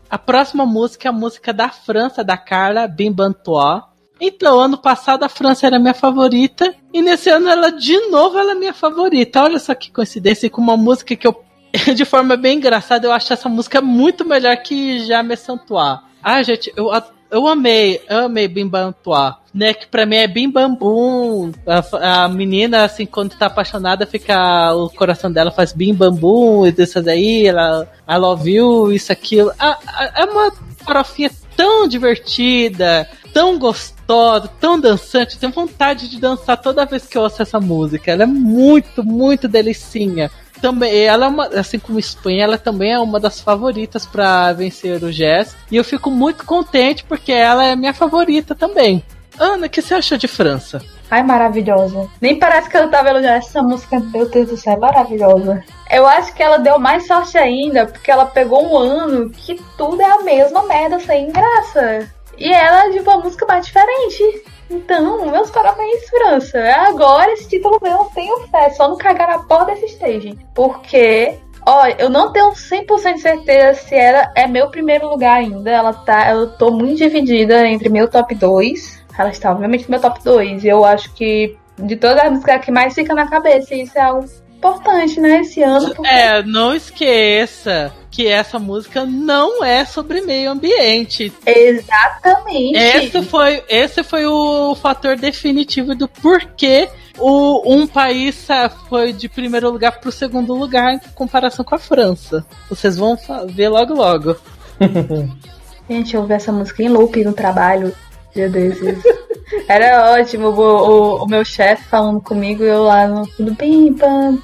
[0.09, 3.83] A próxima música é a música da França, da Carla Bimbantois.
[4.21, 8.53] Então, ano passado a França era minha favorita e nesse ano ela de novo ela
[8.53, 9.43] é minha favorita.
[9.43, 11.45] Olha só que coincidência e com uma música que eu
[11.95, 16.01] de forma bem engraçada, eu acho essa música muito melhor que Jamais Santois.
[16.23, 16.91] Ah, gente, eu,
[17.31, 19.73] eu amei, eu amei Bim Bam Toi, né?
[19.73, 21.53] Que pra mim é Bim Bam Bum.
[21.67, 24.75] A, a, menina, assim, quando tá apaixonada, fica.
[24.75, 27.91] O coração dela faz Bim Bam Bum e dessas aí, ela.
[28.09, 29.53] I love you, isso, aquilo.
[29.59, 29.79] Ah,
[30.17, 30.53] é uma
[30.85, 35.35] farofinha tão divertida, tão gostosa, tão dançante.
[35.35, 38.11] Eu tenho vontade de dançar toda vez que eu ouço essa música.
[38.11, 42.99] Ela é muito, muito delicinha também, ela é uma, assim como Espanha, ela também é
[42.99, 45.57] uma das favoritas para vencer o Jazz.
[45.71, 49.03] E eu fico muito contente porque ela é minha favorita também.
[49.39, 50.83] Ana, o que você achou de França?
[51.11, 52.09] Ai, maravilhosa.
[52.21, 53.99] Nem parece que eu tava elogiando essa música.
[53.99, 55.65] Meu Deus do céu, é maravilhosa.
[55.91, 60.01] Eu acho que ela deu mais sorte ainda, porque ela pegou um ano que tudo
[60.01, 62.09] é a mesma merda, sem graça.
[62.39, 64.45] E ela é de uma música mais diferente.
[64.71, 66.59] Então, meus parabéns, França.
[66.87, 68.71] Agora esse título eu tenho fé.
[68.71, 70.39] Só não cagar na porta desse stage.
[70.55, 75.71] Porque, olha, eu não tenho 100% de certeza se ela é meu primeiro lugar ainda.
[75.71, 76.31] Ela tá.
[76.31, 79.05] Eu tô muito dividida entre meu top 2.
[79.19, 80.63] Ela está, obviamente, no meu top 2.
[80.63, 84.03] E eu acho que de todas as músicas que mais fica na cabeça, isso é
[84.03, 84.25] algo
[84.61, 85.95] importante, né, esse ano.
[85.95, 86.07] Porque...
[86.07, 91.33] É, não esqueça que essa música não é sobre meio ambiente.
[91.47, 92.77] Exatamente.
[92.77, 98.47] Esse foi, esse foi o fator definitivo do porquê o, um país
[98.89, 102.45] foi de primeiro lugar para o segundo lugar em comparação com a França.
[102.69, 103.17] Vocês vão
[103.49, 104.37] ver logo logo.
[105.89, 107.93] Gente, eu ouvi essa música em loop no trabalho.
[108.35, 109.03] Dia desses.
[109.69, 113.93] Era ótimo o, o, o meu chefe falando comigo e eu lá no tudo bem,
[113.95, 114.39] pam,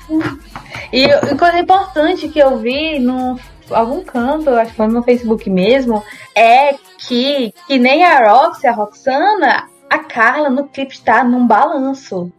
[0.92, 3.38] E, e coisa importante que eu vi no
[3.70, 6.02] algum canto, acho que foi no Facebook mesmo,
[6.34, 12.32] é que, que nem a Roxy, a Roxana, a Carla no clipe está num balanço.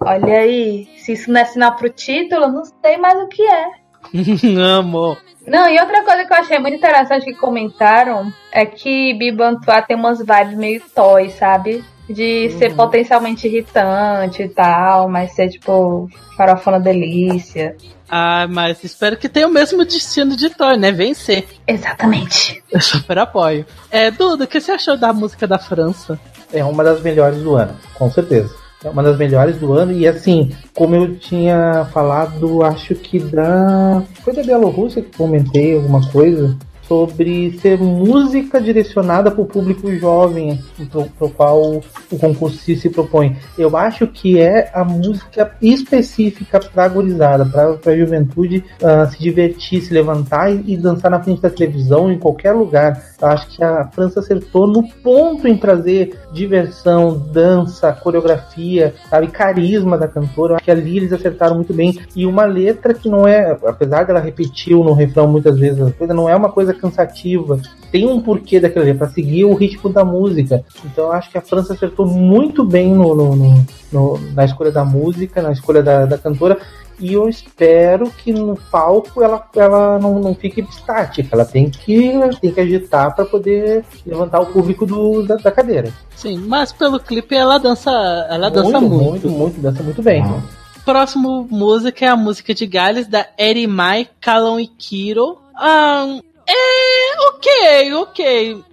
[0.00, 3.42] Olha aí, se isso não é sinal pro título, eu não sei mais o que
[3.42, 3.66] é.
[4.60, 5.16] Amo.
[5.46, 9.96] Não, e outra coisa que eu achei muito interessante que comentaram é que Bibantua tem
[9.96, 11.84] umas vibes meio toy, sabe?
[12.08, 12.58] De Uhum.
[12.58, 17.76] ser potencialmente irritante e tal, mas ser tipo farofona delícia.
[18.10, 20.92] Ah, mas espero que tenha o mesmo destino de Thor, né?
[20.92, 21.46] Vencer.
[21.66, 22.62] Exatamente.
[22.70, 23.64] Eu super apoio.
[23.90, 26.18] É, Duda, o que você achou da música da França?
[26.52, 28.54] É uma das melhores do ano, com certeza.
[28.84, 34.02] É uma das melhores do ano e assim, como eu tinha falado, acho que da.
[34.22, 36.54] Foi da Bielorrússia que comentei alguma coisa.
[36.86, 43.36] Sobre ser música direcionada para o público jovem, para o qual o concurso se, propõe.
[43.58, 49.18] Eu acho que é a música específica para a gurizada, para a juventude uh, se
[49.18, 53.02] divertir, se levantar e, e, dançar na frente da televisão, em qualquer lugar.
[53.20, 59.96] Eu acho que a França acertou no ponto em trazer diversão, dança, coreografia, sabe, carisma
[59.96, 60.52] da cantora.
[60.52, 61.98] Eu acho que ali eles acertaram muito bem.
[62.14, 66.28] E uma letra que não é, apesar dela repetiu no refrão muitas vezes coisa, não
[66.28, 67.60] é uma coisa cansativa.
[67.90, 70.64] Tem um porquê daquilo ali, para seguir o ritmo da música.
[70.84, 74.84] Então eu acho que a França acertou muito bem no, no, no, na escolha da
[74.84, 76.58] música, na escolha da, da cantora
[76.98, 82.12] e eu espero que no palco ela, ela não, não fique estática, ela tem que,
[82.40, 85.92] tem que agitar para poder levantar o público do, da, da, cadeira.
[86.14, 87.90] Sim, mas pelo clipe ela dança,
[88.30, 89.04] ela muito, dança muito.
[89.04, 90.22] Muito, muito, dança muito bem.
[90.22, 90.42] Uhum.
[90.84, 95.38] Próximo música é a música de Gales da Erimai Kalon Ikiro.
[95.54, 98.64] Um, é ok, ok.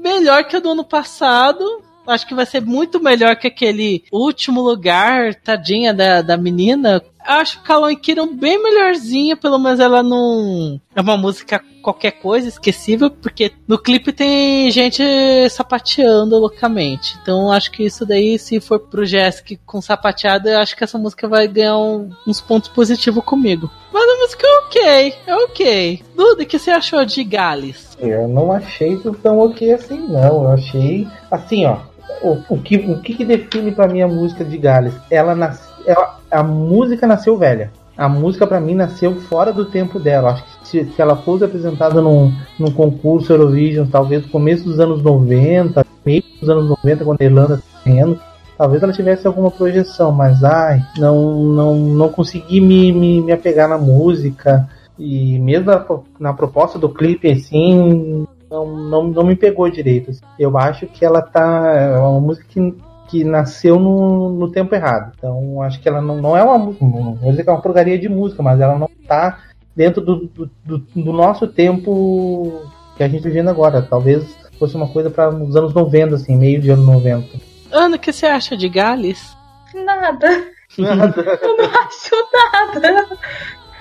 [0.00, 1.82] Melhor que a do ano passado.
[2.06, 7.60] Acho que vai ser muito melhor que aquele último lugar, tadinha da, da menina, acho
[7.60, 13.52] Kalon Kiron bem melhorzinha, pelo menos ela não é uma música qualquer coisa, esquecível, porque
[13.66, 15.02] no clipe tem gente
[15.48, 17.16] sapateando loucamente.
[17.22, 20.98] Então acho que isso daí, se for pro Jessica com sapateada, eu acho que essa
[20.98, 23.70] música vai ganhar um, uns pontos positivos comigo.
[23.90, 26.02] Mas a música é ok, é ok.
[26.14, 27.96] Duda, o que você achou de Gales?
[27.98, 30.42] Eu não achei tão ok assim, não.
[30.42, 31.78] Eu achei assim, ó.
[32.20, 34.94] O, o que, o que, que define para mim a música de Gales?
[35.10, 35.96] Ela nasceu.
[36.30, 37.72] A música nasceu velha.
[37.98, 40.30] A música para mim nasceu fora do tempo dela.
[40.30, 44.78] Acho que se, se, ela fosse apresentada num, num concurso Eurovision, talvez no começo dos
[44.78, 50.10] anos 90, meio dos anos 90, quando a Irlanda estava talvez ela tivesse alguma projeção,
[50.12, 54.68] mas ai, não, não, não consegui me, me, me apegar na música.
[54.98, 55.86] E mesmo na,
[56.18, 60.10] na proposta do clipe, assim, não, não, não me pegou direito.
[60.38, 61.72] Eu acho que ela tá.
[61.74, 62.74] É uma música que
[63.08, 65.12] que nasceu no, no tempo errado.
[65.16, 67.62] Então acho que ela não, não é uma música, não vou dizer que é uma
[67.62, 69.38] porcaria de música, mas ela não está
[69.74, 72.62] dentro do, do, do, do, nosso tempo
[72.96, 73.80] que a gente está vivendo agora.
[73.80, 77.38] Talvez fosse uma coisa para os anos 90, assim, meio de ano 90.
[77.72, 79.36] Ana, o que você acha de Gales?
[79.74, 80.28] Nada.
[80.76, 81.14] Nada.
[81.42, 83.18] eu não acho nada.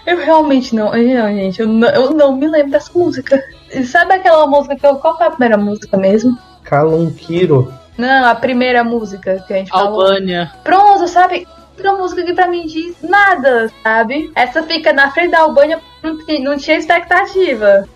[0.06, 0.92] Eu realmente não.
[0.92, 3.44] Não, gente, eu não, eu não me lembro dessa música.
[3.86, 4.96] Sabe aquela música que eu.
[4.96, 6.38] Qual foi a primeira música mesmo?
[6.64, 7.74] Calunquiro.
[7.98, 10.02] Não, a primeira música que a gente falou.
[10.02, 10.52] Albânia.
[10.64, 11.48] Pronto, sabe?
[11.80, 14.32] Uma música que pra mim diz nada, sabe?
[14.36, 17.88] Essa fica na frente da Albânia, não, não tinha expectativa.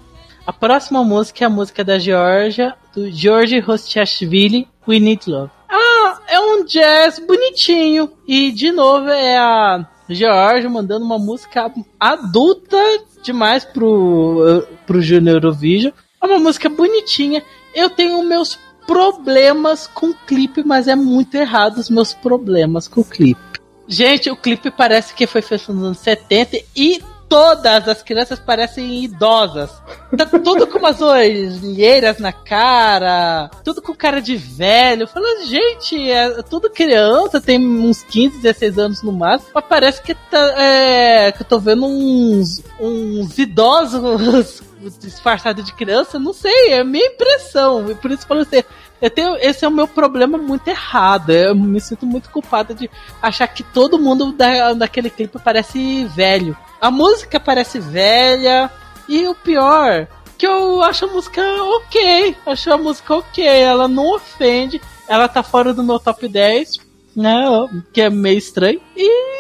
[0.45, 5.51] A próxima música é a música da Georgia, do George Rostiashvili, We Need Love.
[5.69, 8.11] Ah, é um jazz bonitinho.
[8.27, 12.77] E, de novo, é a Georgia mandando uma música adulta
[13.23, 15.93] demais pro, pro Junior Eurovision.
[16.21, 17.43] É uma música bonitinha.
[17.73, 23.01] Eu tenho meus problemas com o clipe, mas é muito errado os meus problemas com
[23.01, 23.41] o clipe.
[23.87, 29.05] Gente, o clipe parece que foi feito nos anos 70 e todas as crianças parecem
[29.05, 29.71] idosas.
[30.17, 35.07] Tá tudo com umas olheiras na cara, tudo com cara de velho.
[35.07, 40.13] Falando, gente, é tudo criança, tem uns 15, 16 anos no máximo, mas parece que,
[40.13, 44.61] tá, é, que eu tô vendo uns, uns idosos
[44.99, 47.89] disfarçado de criança, não sei, é a minha impressão.
[47.89, 48.63] E por isso eu falo assim,
[49.01, 51.31] eu tenho, esse é o meu problema muito errado.
[51.31, 52.89] Eu me sinto muito culpada de
[53.21, 56.55] achar que todo mundo da, daquele clipe parece velho.
[56.79, 58.69] A música parece velha.
[59.09, 62.35] E o pior, que eu acho a música ok.
[62.45, 63.43] Acho a música ok.
[63.43, 64.79] Ela não ofende.
[65.07, 66.79] Ela tá fora do meu top 10,
[67.15, 67.43] né?
[67.91, 68.79] Que é meio estranho.
[68.95, 69.30] E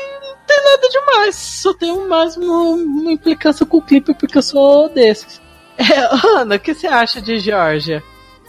[0.51, 1.35] tem nada demais.
[1.35, 5.39] Só tenho mais uma, uma implicância com o clipe porque eu sou desses.
[5.77, 8.03] É, Ana, o que você acha de Georgia?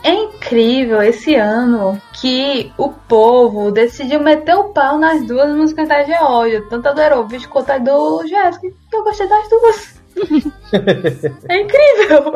[0.04, 6.02] É incrível esse ano que o povo decidiu meter o pau nas duas músicas da
[6.02, 8.66] Georgia, tanto a do Eurovision quanto a do Jéssica.
[8.92, 10.02] Eu gostei das duas.
[11.48, 12.34] é incrível.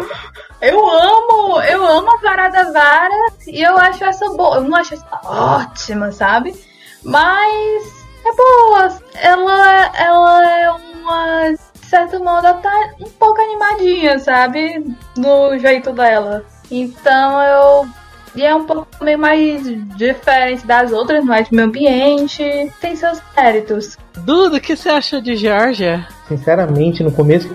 [0.63, 4.57] Eu amo, eu amo a Varada Vara e eu acho essa boa.
[4.57, 6.55] Eu não acho essa ótima, sabe?
[7.05, 8.99] Mas é boa.
[9.15, 14.85] Ela, ela é uma, de certo modo, tá um pouco animadinha, sabe?
[15.17, 16.45] No jeito dela.
[16.71, 17.89] Então eu.
[18.35, 19.63] E é um pouco meio mais
[19.97, 22.45] diferente das outras, mais meio ambiente.
[22.83, 23.97] Tem seus méritos.
[24.15, 26.07] Duda, o que você achou de Georgia?
[26.29, 27.49] Sinceramente, no começo,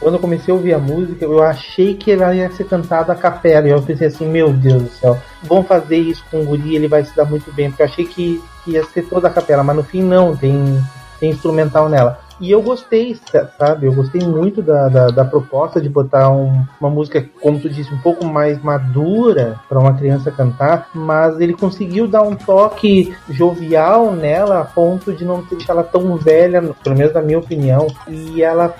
[0.00, 3.16] quando eu comecei a ouvir a música, eu achei que ela ia ser cantada a
[3.16, 3.66] capela.
[3.66, 6.88] E eu pensei assim, meu Deus do céu, vão fazer isso com o Guri, ele
[6.88, 7.70] vai se dar muito bem.
[7.70, 10.80] Porque eu achei que, que ia ser toda a capela, mas no fim não, tem,
[11.18, 12.20] tem instrumental nela.
[12.40, 13.16] E eu gostei,
[13.58, 13.86] sabe?
[13.86, 17.92] Eu gostei muito da, da, da proposta de botar um, uma música, como tu disse,
[17.92, 24.12] um pouco mais madura para uma criança cantar, mas ele conseguiu dar um toque jovial
[24.12, 27.88] nela a ponto de não deixar ela tão velha, pelo menos na minha opinião.
[28.06, 28.74] E ela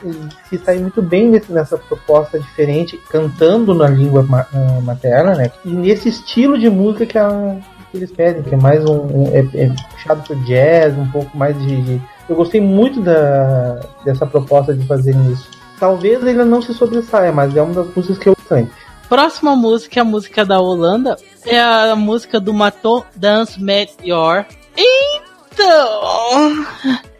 [0.49, 5.51] se sai muito bem nesse, nessa proposta diferente, cantando na língua uh, materna, né?
[5.65, 7.57] E nesse estilo de música que, a,
[7.91, 9.01] que eles pedem, que é mais um.
[9.01, 13.81] um é, é puxado pro jazz, um pouco mais de, de eu gostei muito da,
[14.05, 15.49] dessa proposta de fazer isso.
[15.79, 18.71] Talvez ele não se sobressaia, mas é uma das músicas que eu gosto.
[19.09, 21.17] Próxima música é a música da Holanda.
[21.47, 24.45] É a música do Maton Dance Meteor.
[24.77, 26.67] Então,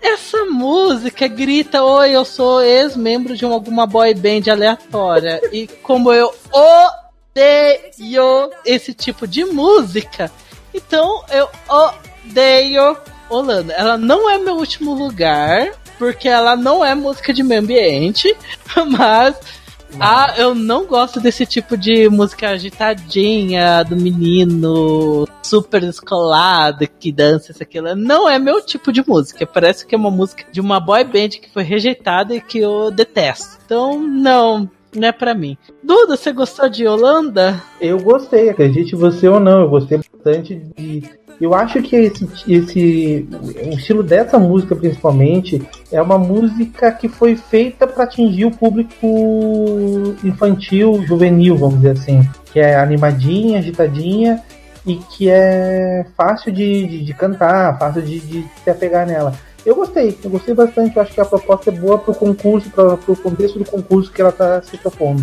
[0.03, 5.41] essa música grita: Oi, eu sou ex-membro de alguma boy band aleatória.
[5.51, 10.31] e como eu odeio esse tipo de música,
[10.75, 12.97] então eu odeio
[13.29, 13.73] Holanda.
[13.75, 18.37] Ela não é meu último lugar, porque ela não é música de meio ambiente,
[18.99, 19.37] mas
[19.99, 27.53] ah, eu não gosto desse tipo de música agitadinha do menino super descolado que dança
[27.53, 27.95] isso aquilo.
[27.97, 29.47] Não é meu tipo de música.
[29.47, 32.91] Parece que é uma música de uma boy band que foi rejeitada e que eu
[32.91, 33.59] detesto.
[33.65, 35.57] Então, não, não é pra mim.
[35.83, 37.61] Duda, você gostou de Holanda?
[37.81, 43.29] Eu gostei, acredite você ou não, eu gostei bastante de eu acho que esse, esse
[43.65, 50.17] o estilo dessa música principalmente é uma música que foi feita para atingir o público
[50.25, 54.43] infantil, juvenil, vamos dizer assim, que é animadinha, agitadinha
[54.85, 59.33] e que é fácil de, de, de cantar, fácil de, de se apegar nela.
[59.65, 60.97] Eu gostei, eu gostei bastante.
[60.97, 64.21] Eu acho que a proposta é boa pro concurso, para o contexto do concurso que
[64.21, 65.23] ela tá se propondo.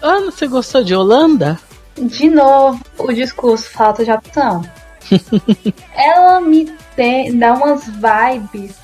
[0.00, 1.58] Ana, você gostou de Holanda?
[1.96, 4.62] De novo, o discurso falta de opção.
[5.94, 8.76] ela me tem, dá umas vibes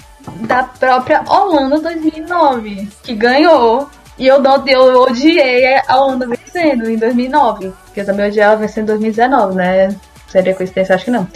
[0.47, 3.89] da própria Holanda 2009, que ganhou.
[4.19, 7.73] E eu, não, eu odiei a Holanda vencendo em 2009.
[7.85, 9.97] Porque eu também odiei ela vencendo em 2019, né?
[10.27, 10.95] Seria coincidência?
[10.95, 11.27] Acho que não.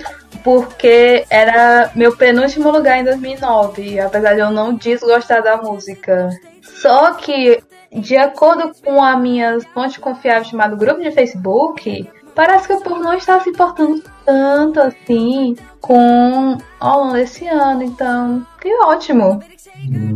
[0.42, 6.28] Porque era meu penúltimo lugar em 2009, apesar de eu não desgostar da música.
[6.62, 12.74] Só que, de acordo com a minha fonte confiável chamada grupo de Facebook, parece que
[12.74, 17.82] o povo não está se importando tanto assim com Holanda esse ano.
[17.82, 19.42] Então, que ótimo.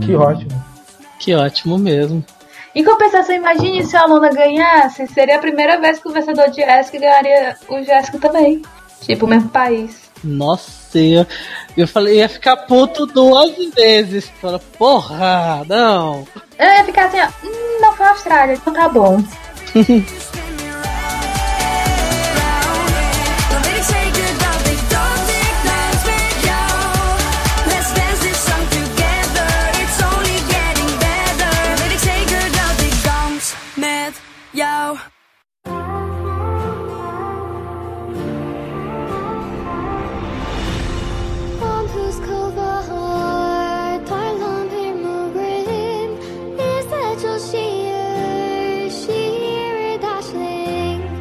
[0.04, 0.64] Que ótimo.
[1.18, 2.24] Que ótimo mesmo.
[2.74, 6.60] Em compensação, imagine se a Holanda ganhasse, seria a primeira vez que o vencedor de
[6.60, 8.62] ESC ganharia o Jéssica também.
[9.00, 10.10] Tipo, o mesmo país.
[10.22, 11.26] Nossa, eu,
[11.76, 14.28] eu falei, ia ficar puto duas vezes.
[14.40, 16.26] Fala, porra, não.
[16.58, 19.22] Eu ia ficar assim, ó, hum, não foi a Austrália, então tá bom.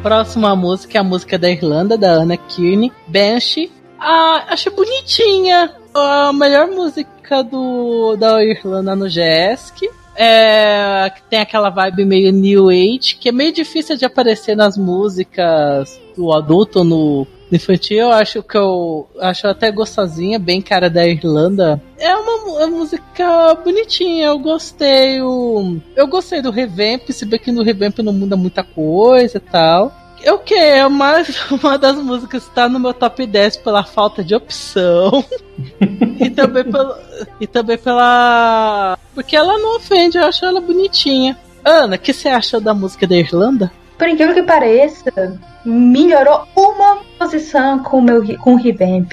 [0.06, 3.72] próxima música é a música da Irlanda, da Anna Kearney, Banshee.
[3.98, 5.72] Ah, achei bonitinha.
[5.92, 9.90] A melhor música do, da Irlanda no GESC.
[10.14, 16.00] É, tem aquela vibe meio New Age, que é meio difícil de aparecer nas músicas
[16.16, 17.98] do adulto no infantil.
[17.98, 21.80] Eu acho que eu acho até gostosinha, bem cara da Irlanda.
[21.98, 25.20] É uma, uma música bonitinha, eu gostei.
[25.20, 29.40] Eu, eu gostei do revamp, se bem que no revamp não muda muita coisa e
[29.40, 29.92] tal.
[30.22, 30.54] É o que?
[30.54, 35.24] É mais uma das músicas que está no meu top 10 pela falta de opção.
[36.20, 36.94] e, também pelo,
[37.40, 38.98] e também pela.
[39.14, 41.38] Porque ela não ofende, eu acho ela bonitinha.
[41.64, 43.72] Ana, o que você acha da música da Irlanda?
[43.98, 49.12] Por incrível que pareça, melhorou uma posição com o meu com o revamp.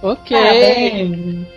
[0.00, 0.36] Ok.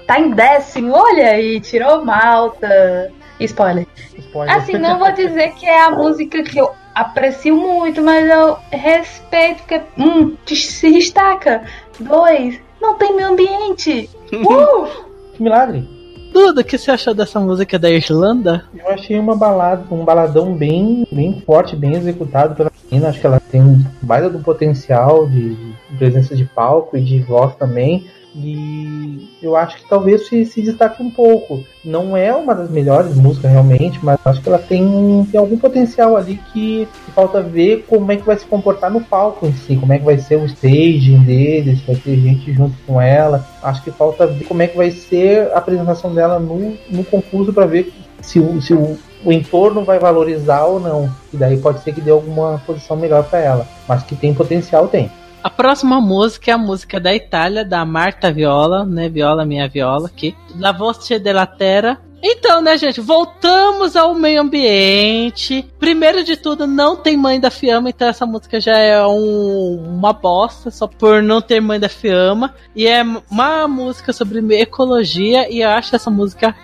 [0.08, 3.12] tá em décimo, olha aí, tirou malta.
[3.40, 3.88] Spoiler.
[4.18, 4.56] Spoiler.
[4.56, 9.60] Assim, não vou dizer que é a música que eu aprecio muito, mas eu respeito,
[9.60, 11.64] porque um, se destaca.
[12.00, 14.10] Dois, não tem meio ambiente.
[14.32, 14.88] Uh!
[15.34, 15.86] que milagre.
[16.32, 18.64] Duda, o que você achou dessa música da Irlanda?
[18.74, 23.10] Eu achei uma balada, um baladão bem, bem forte, bem executado pela menina.
[23.10, 25.58] Acho que ela tem um baita do potencial de,
[25.98, 28.06] presença de palco e de voz também.
[28.34, 31.66] E eu acho que talvez se, se destaque um pouco.
[31.84, 36.16] Não é uma das melhores músicas realmente, mas acho que ela tem, tem algum potencial
[36.16, 39.76] ali que, que, falta ver como é que vai se comportar no palco em si,
[39.76, 43.46] como é que vai ser o staging deles, vai ter gente junto com ela.
[43.62, 47.52] Acho que falta ver como é que vai ser a apresentação dela no, no concurso
[47.52, 51.10] para ver se, se o, o entorno vai valorizar ou não.
[51.34, 53.68] E daí pode ser que dê alguma posição melhor para ela.
[53.88, 55.12] Mas que tem potencial, tem.
[55.44, 59.10] A próxima música é a música da Itália, da Marta Viola, né?
[59.10, 60.36] Viola, minha viola aqui.
[60.56, 62.00] La Voce della Terra.
[62.24, 65.66] Então, né, gente, voltamos ao meio ambiente.
[65.80, 70.14] Primeiro de tudo, não tem mãe da Fiamma, então essa música já é um, uma
[70.14, 72.54] bosta, só por não ter mãe da Fiamma.
[72.76, 76.56] E é uma música sobre ecologia, e eu acho essa música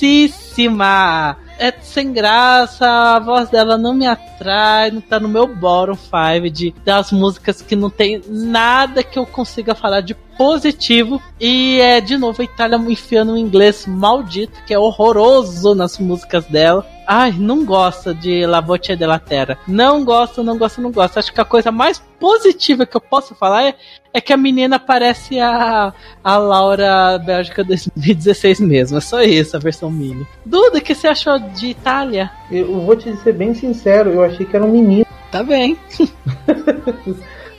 [0.00, 5.94] chatíssima é sem graça, a voz dela não me atrai, não tá no meu bottom
[5.94, 11.22] 5 de das músicas que não tem nada que eu consiga falar de positivo.
[11.38, 16.46] E é de novo a Itália enfiando um inglês maldito, que é horroroso nas músicas
[16.46, 16.86] dela.
[17.12, 19.58] Ai, não gosta de La Voce della Terra.
[19.66, 21.18] Não gosto, não gosto, não gosto.
[21.18, 23.74] Acho que a coisa mais positiva que eu posso falar é,
[24.14, 25.92] é que a menina parece a,
[26.22, 28.98] a Laura Bélgica 2016 mesmo.
[28.98, 30.24] É só isso, a versão mini.
[30.46, 32.30] Duda, o que você achou de Itália?
[32.48, 35.04] Eu vou te ser bem sincero, eu achei que era um menino.
[35.32, 35.76] Tá bem.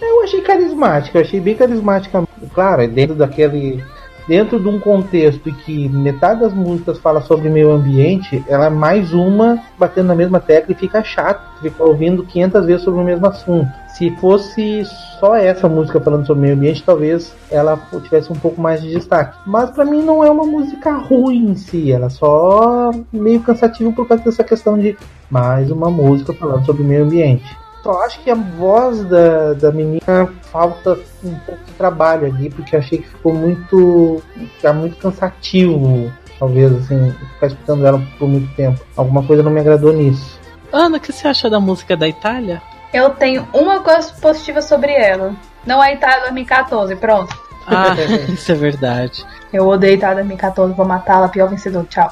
[0.01, 2.23] eu achei carismática, achei bem carismática.
[2.53, 3.83] Claro, é dentro daquele
[4.27, 8.69] dentro de um contexto em que metade das músicas fala sobre meio ambiente, ela é
[8.69, 13.03] mais uma batendo na mesma tecla e fica chato, fica ouvindo 500 vezes sobre o
[13.03, 13.69] mesmo assunto.
[13.89, 14.83] Se fosse
[15.19, 19.37] só essa música falando sobre meio ambiente, talvez ela tivesse um pouco mais de destaque.
[19.45, 23.91] Mas para mim não é uma música ruim em si, ela é só meio cansativa
[23.91, 24.97] por causa dessa questão de
[25.29, 27.60] mais uma música falando sobre meio ambiente.
[27.83, 32.75] Só acho que a voz da, da menina falta um pouco de trabalho ali, porque
[32.75, 34.21] achei que ficou muito.
[34.55, 38.79] Ficar muito cansativo, talvez, assim, ficar escutando ela por muito tempo.
[38.95, 40.39] Alguma coisa não me agradou nisso.
[40.71, 42.61] Ana, o que você acha da música da Itália?
[42.93, 45.33] Eu tenho uma coisa positiva sobre ela.
[45.65, 47.35] Não é Itália 2014, pronto.
[47.67, 47.95] Ah,
[48.29, 49.25] isso é verdade.
[49.51, 52.11] Eu odeio Itália 2014, vou matá-la, pior vencedor, tchau.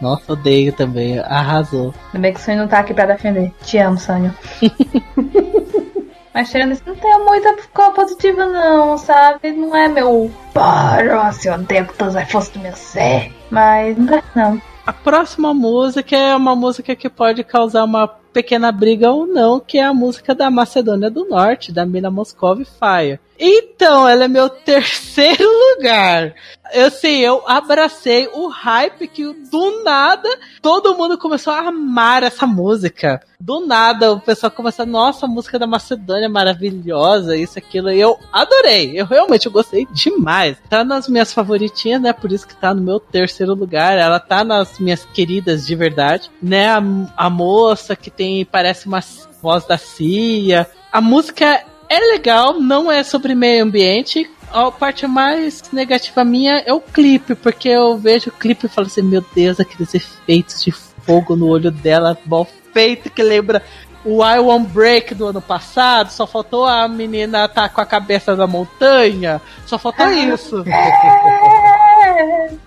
[0.00, 1.18] Nossa, odeio também.
[1.18, 1.94] Arrasou.
[2.06, 3.52] Ainda bem que o Sonho não tá aqui pra defender.
[3.62, 4.34] Te amo, Sonho.
[6.34, 9.52] Mas tirando isso, não tem muita coisa positiva, não, sabe?
[9.52, 10.30] Não é meu.
[10.52, 13.32] Para, se eu odeio com todas as forças do meu ser.
[13.50, 14.60] Mas não não.
[14.86, 19.78] A próxima música é uma música que pode causar uma pequena briga ou não, que
[19.78, 23.18] é a música da Macedônia do Norte, da Mina Moscov Fire.
[23.38, 26.34] Então, ela é meu terceiro lugar.
[26.72, 30.28] Eu sei, eu abracei o hype que do nada
[30.60, 33.22] todo mundo começou a amar essa música.
[33.38, 37.90] Do nada o pessoal começou nossa, a música da Macedônia é maravilhosa, isso, aquilo.
[37.90, 38.98] E eu adorei.
[38.98, 40.56] Eu realmente eu gostei demais.
[40.68, 42.12] Tá nas minhas favoritinhas, né?
[42.12, 43.96] Por isso que tá no meu terceiro lugar.
[43.96, 46.70] Ela tá nas minhas queridas de verdade, né?
[46.70, 46.82] A,
[47.16, 49.00] a moça que tem, parece uma
[49.40, 50.66] voz da Cia.
[50.90, 54.28] A música é legal, não é sobre meio ambiente.
[54.52, 58.86] A parte mais negativa minha é o clipe, porque eu vejo o clipe e falo
[58.86, 63.62] assim: meu Deus, aqueles efeitos de fogo no olho dela, mal feito, que lembra
[64.06, 66.10] o I Won't Break do ano passado.
[66.10, 69.42] Só faltou a menina estar tá com a cabeça na montanha.
[69.66, 70.64] Só faltou isso.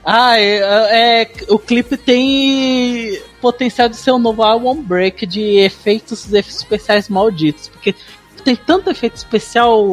[0.03, 5.59] ah, é, é, o clipe tem potencial de ser um novo I Won't Break de
[5.59, 7.69] efeitos, efeitos especiais malditos.
[7.69, 7.95] Porque
[8.41, 9.85] tem tanto efeito especial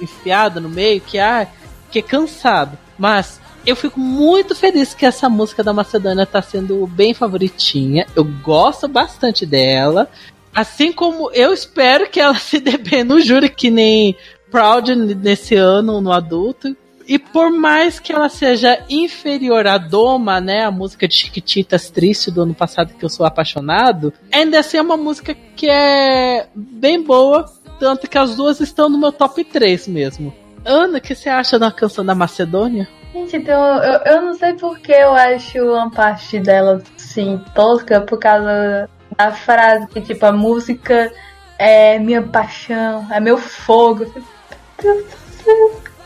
[0.00, 1.46] enfiado no meio que, ah,
[1.90, 2.78] que é cansado.
[2.98, 8.06] Mas eu fico muito feliz que essa música da Macedônia tá sendo bem favoritinha.
[8.16, 10.08] Eu gosto bastante dela.
[10.54, 14.16] Assim como eu espero que ela se dê bem no júri, que nem
[14.50, 16.74] Proud nesse ano no adulto.
[17.08, 22.30] E por mais que ela seja inferior à Doma, né, a música de Chiquititas Triste
[22.30, 27.02] do ano passado que eu sou apaixonado, ainda assim é uma música que é bem
[27.02, 27.46] boa,
[27.78, 30.34] tanto que as duas estão no meu top 3 mesmo.
[30.64, 32.88] Ana, o que você acha da canção da Macedônia?
[33.12, 38.18] Gente, então, eu, eu não sei porque eu acho uma parte dela, assim, tosca, por
[38.18, 41.10] causa da frase que, tipo, a música
[41.58, 44.06] é minha paixão, é meu fogo.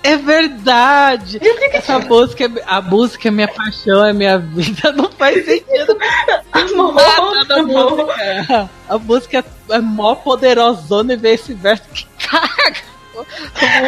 [0.02, 1.38] É verdade!
[1.72, 5.96] Essa música, a música é minha paixão, é minha vida, não faz sentido.
[6.52, 8.70] Amor, nada música.
[8.88, 12.80] A música é mó poderosona e vê esse verso que caga.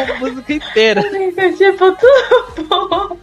[0.09, 1.01] a música inteira.
[1.57, 1.91] tipo,
[2.55, 3.17] tudo bom.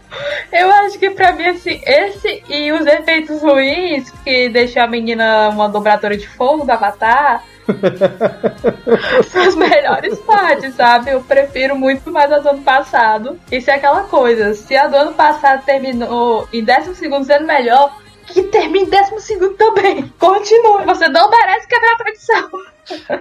[0.52, 5.48] Eu acho que pra mim, assim, esse e os efeitos ruins, que deixou a menina
[5.48, 7.42] uma dobradora de fogo da Avatar,
[9.30, 11.10] são as melhores partes, sabe?
[11.10, 13.38] Eu prefiro muito mais a do ano passado.
[13.50, 17.96] Isso é aquela coisa, se a do ano passado terminou em 12 segundos sendo melhor,
[18.26, 20.12] que termine em 12 também.
[20.18, 22.50] Continue, você não merece quebrar a tradição.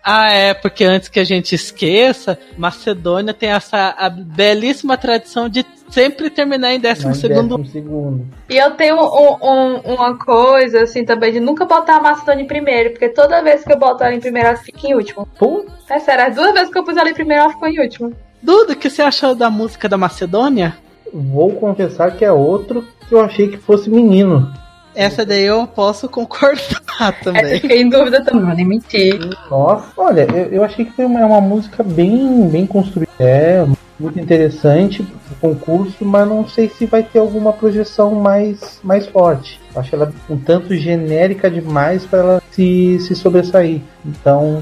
[0.04, 6.30] Ah, é, porque antes que a gente esqueça, Macedônia tem essa belíssima tradição de sempre
[6.30, 7.58] terminar em décimo segundo.
[7.58, 8.28] Décimo segundo.
[8.50, 12.48] E eu tenho um, um, uma coisa, assim, também, de nunca botar a Macedônia em
[12.48, 15.28] primeiro, porque toda vez que eu boto ela em primeiro, ela fica em último.
[15.38, 17.80] Pô, É sério, as duas vezes que eu pus ela em primeiro, ela ficou em
[17.80, 18.14] último.
[18.42, 20.76] Duda, o que você achou da música da Macedônia?
[21.14, 24.52] vou confessar que é outro que eu achei que fosse menino.
[24.96, 27.60] Essa daí eu posso concordar É, também.
[27.60, 29.20] fiquei em dúvida também, vou nem mentir.
[29.50, 33.66] Nossa, olha, eu, eu achei que foi uma, uma música bem, bem construída, é
[34.00, 39.60] muito interessante o concurso, mas não sei se vai ter alguma projeção mais, mais forte.
[39.74, 43.82] Eu acho ela um tanto genérica demais para ela se, se sobressair.
[44.06, 44.62] Então,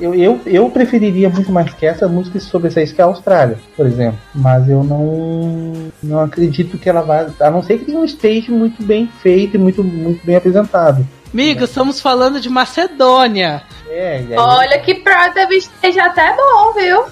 [0.00, 3.86] eu, eu, eu preferiria muito mais que essa música se sobressaísse que a Austrália, por
[3.86, 4.18] exemplo.
[4.34, 5.72] Mas eu não,
[6.02, 7.26] não acredito que ela vá.
[7.40, 11.06] A não ser que tenha um stage muito bem feito e muito, muito bem apresentado.
[11.32, 13.62] Amigo, estamos falando de Macedônia.
[13.88, 17.04] É, e aí, Olha que Private esteja até bom, viu?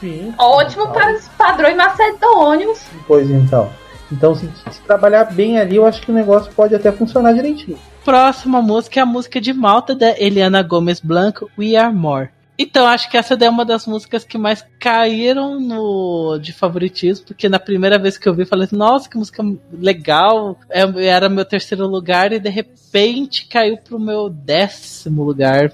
[0.00, 2.80] sim, Ótimo então- para os padrões macedônios.
[3.06, 3.68] Pois então.
[4.10, 7.78] Então, se, se trabalhar bem ali, eu acho que o negócio pode até funcionar direitinho.
[8.10, 12.30] Próxima música é a música de Malta da Eliana Gomes Blanco, We Are More.
[12.58, 17.48] Então, acho que essa é uma das músicas que mais caíram no de favoritismo, porque
[17.48, 21.86] na primeira vez que eu vi, falei, nossa, que música legal, É, era meu terceiro
[21.86, 25.72] lugar, e de repente caiu pro meu décimo lugar.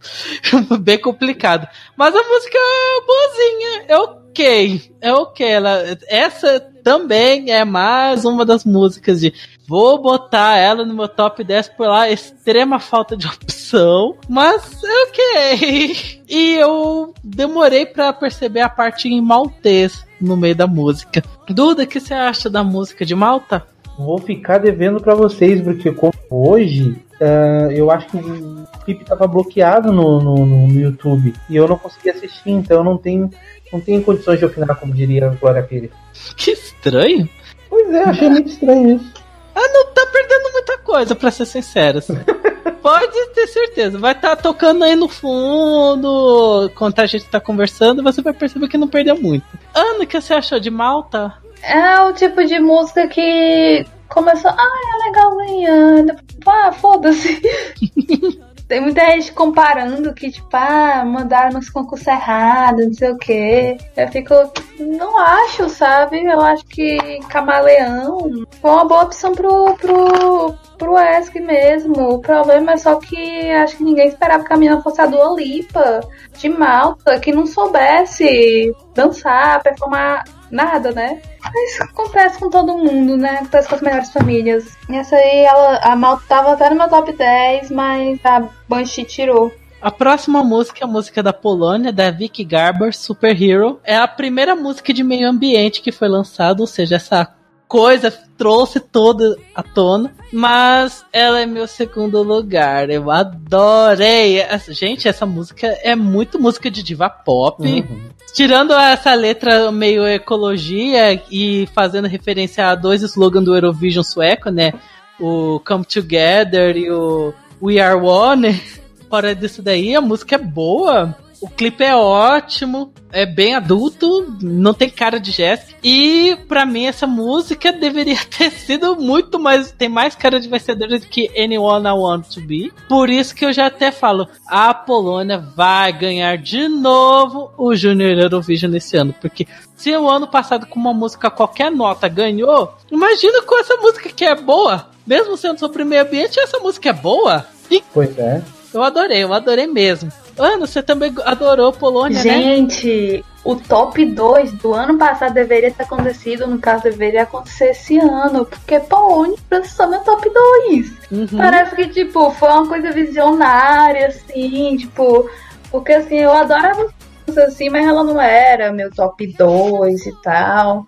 [0.82, 1.66] Bem complicado.
[1.96, 5.46] Mas a música é boazinha, é ok, é ok.
[5.46, 9.32] Ela, essa também é mais uma das músicas de
[9.68, 15.02] vou botar ela no meu top 10 por lá, extrema falta de opção, mas é
[15.04, 16.18] ok.
[16.30, 21.22] E eu demorei pra perceber a parte em maltês no meio da música.
[21.48, 23.64] Duda, o que você acha da música de Malta?
[23.98, 25.90] Vou ficar devendo pra vocês, porque
[26.30, 31.56] hoje ah, eu acho que o clipe tava bloqueado no, no, no- no YouTube e
[31.56, 33.30] eu não consegui assistir, então eu não tenho,
[33.72, 35.90] não tenho condições de opinar, como diria a Glória Pires.
[36.36, 37.26] Que estranho.
[37.70, 39.12] Pois é, achei muito estranho isso.
[39.58, 41.98] Ah, não tá perdendo muita coisa, pra ser sincero.
[42.80, 43.98] Pode ter certeza.
[43.98, 46.70] Vai estar tocando aí no fundo.
[46.70, 49.44] Enquanto a gente tá conversando, você vai perceber que não perdeu muito.
[49.74, 51.34] Ana, o que você achou de Malta?
[51.62, 56.16] É o tipo de música que começou, ah, é legalzinha.
[56.46, 57.42] Ah, foda-se.
[58.68, 63.78] Tem muita gente comparando que, tipo, ah, mandaram nos concursos errados, não sei o quê.
[63.96, 64.34] Eu fico,
[64.78, 66.22] não acho, sabe?
[66.22, 72.10] Eu acho que Camaleão foi uma boa opção pro, pro, pro ESC mesmo.
[72.10, 75.34] O problema é só que acho que ninguém esperava que a menina fosse a Dua
[75.34, 76.00] Lipa,
[76.36, 81.20] de Malta, que não soubesse dançar, performar nada, né?
[81.42, 83.38] Mas acontece com todo mundo, né?
[83.40, 84.76] Acontece com as melhores famílias.
[84.88, 89.52] Essa aí, ela, a Malta tava até no meu top 10, mas a Banshee tirou.
[89.80, 93.78] A próxima música é a música da Polônia, da Vicky Garber, Superhero.
[93.84, 97.32] É a primeira música de meio ambiente que foi lançada, ou seja, essa
[97.68, 100.12] coisa trouxe toda à tona.
[100.32, 102.88] Mas ela é meu segundo lugar.
[102.88, 104.42] Eu adorei.
[104.70, 107.62] Gente, essa música é muito música de diva pop.
[107.62, 108.08] Uhum.
[108.32, 114.72] Tirando essa letra meio ecologia e fazendo referência a dois slogans do Eurovision sueco, né?
[115.18, 118.60] O Come Together e o We Are One.
[119.10, 121.16] Fora disso daí, a música é boa.
[121.40, 125.78] O clipe é ótimo, é bem adulto, não tem cara de Jéssica.
[125.84, 130.98] E pra mim essa música deveria ter sido muito mais, tem mais cara de vencedora
[130.98, 132.72] do que Anyone I Want to Be.
[132.88, 138.18] Por isso que eu já até falo, a Polônia vai ganhar de novo o Junior
[138.18, 143.42] Eurovision esse ano, porque se o ano passado com uma música qualquer nota ganhou, imagina
[143.42, 144.88] com essa música que é boa.
[145.06, 147.46] Mesmo sendo sobre meio ambiente, essa música é boa.
[147.70, 148.42] E Pois é.
[148.74, 150.12] eu adorei, eu adorei mesmo.
[150.38, 152.22] Ana, você também adorou Polônia, né?
[152.22, 157.98] Gente, o top 2 do ano passado deveria ter acontecido, no caso, deveria acontecer esse
[157.98, 160.92] ano, porque Polônia precisou meu top 2.
[161.10, 161.38] Uhum.
[161.38, 165.28] Parece que, tipo, foi uma coisa visionária, assim, tipo,
[165.70, 170.22] porque assim, eu adoro a música assim, mas ela não era meu top 2 e
[170.22, 170.86] tal.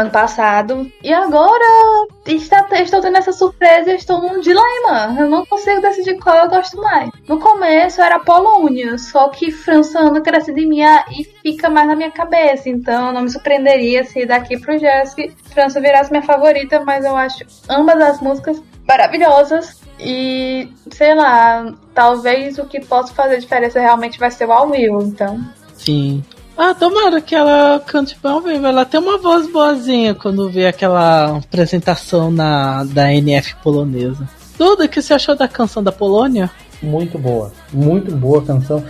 [0.00, 0.90] Ano passado.
[1.02, 5.16] E agora está, estou tendo essa surpresa e estou num dilema.
[5.18, 7.10] Eu não consigo decidir qual eu gosto mais.
[7.28, 11.96] No começo era Polônia, só que França anda crescendo em mim e fica mais na
[11.96, 12.68] minha cabeça.
[12.68, 17.44] Então não me surpreenderia se daqui pro Jessica França virasse minha favorita, mas eu acho
[17.68, 19.80] ambas as músicas maravilhosas.
[19.98, 25.02] E sei lá, talvez o que possa fazer diferença realmente vai ser o ao vivo,
[25.02, 25.40] então.
[25.76, 26.24] Sim.
[26.56, 28.66] Ah, tomara que ela cante bem ao vivo.
[28.66, 34.28] Ela tem uma voz boazinha quando vê aquela apresentação na, da NF polonesa.
[34.56, 36.50] Tudo que você achou da canção da Polônia?
[36.82, 38.84] Muito boa, muito boa a canção.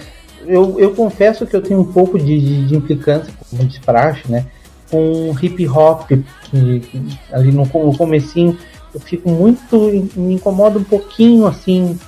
[0.45, 4.31] Eu, eu confesso que eu tenho um pouco de, de, de implicância, como de praxe,
[4.31, 4.47] né?
[4.91, 6.17] Com hip hop, que,
[6.81, 8.59] que ali no, no comecinho
[8.93, 9.79] eu fico muito.
[10.17, 11.99] me incomoda um pouquinho assim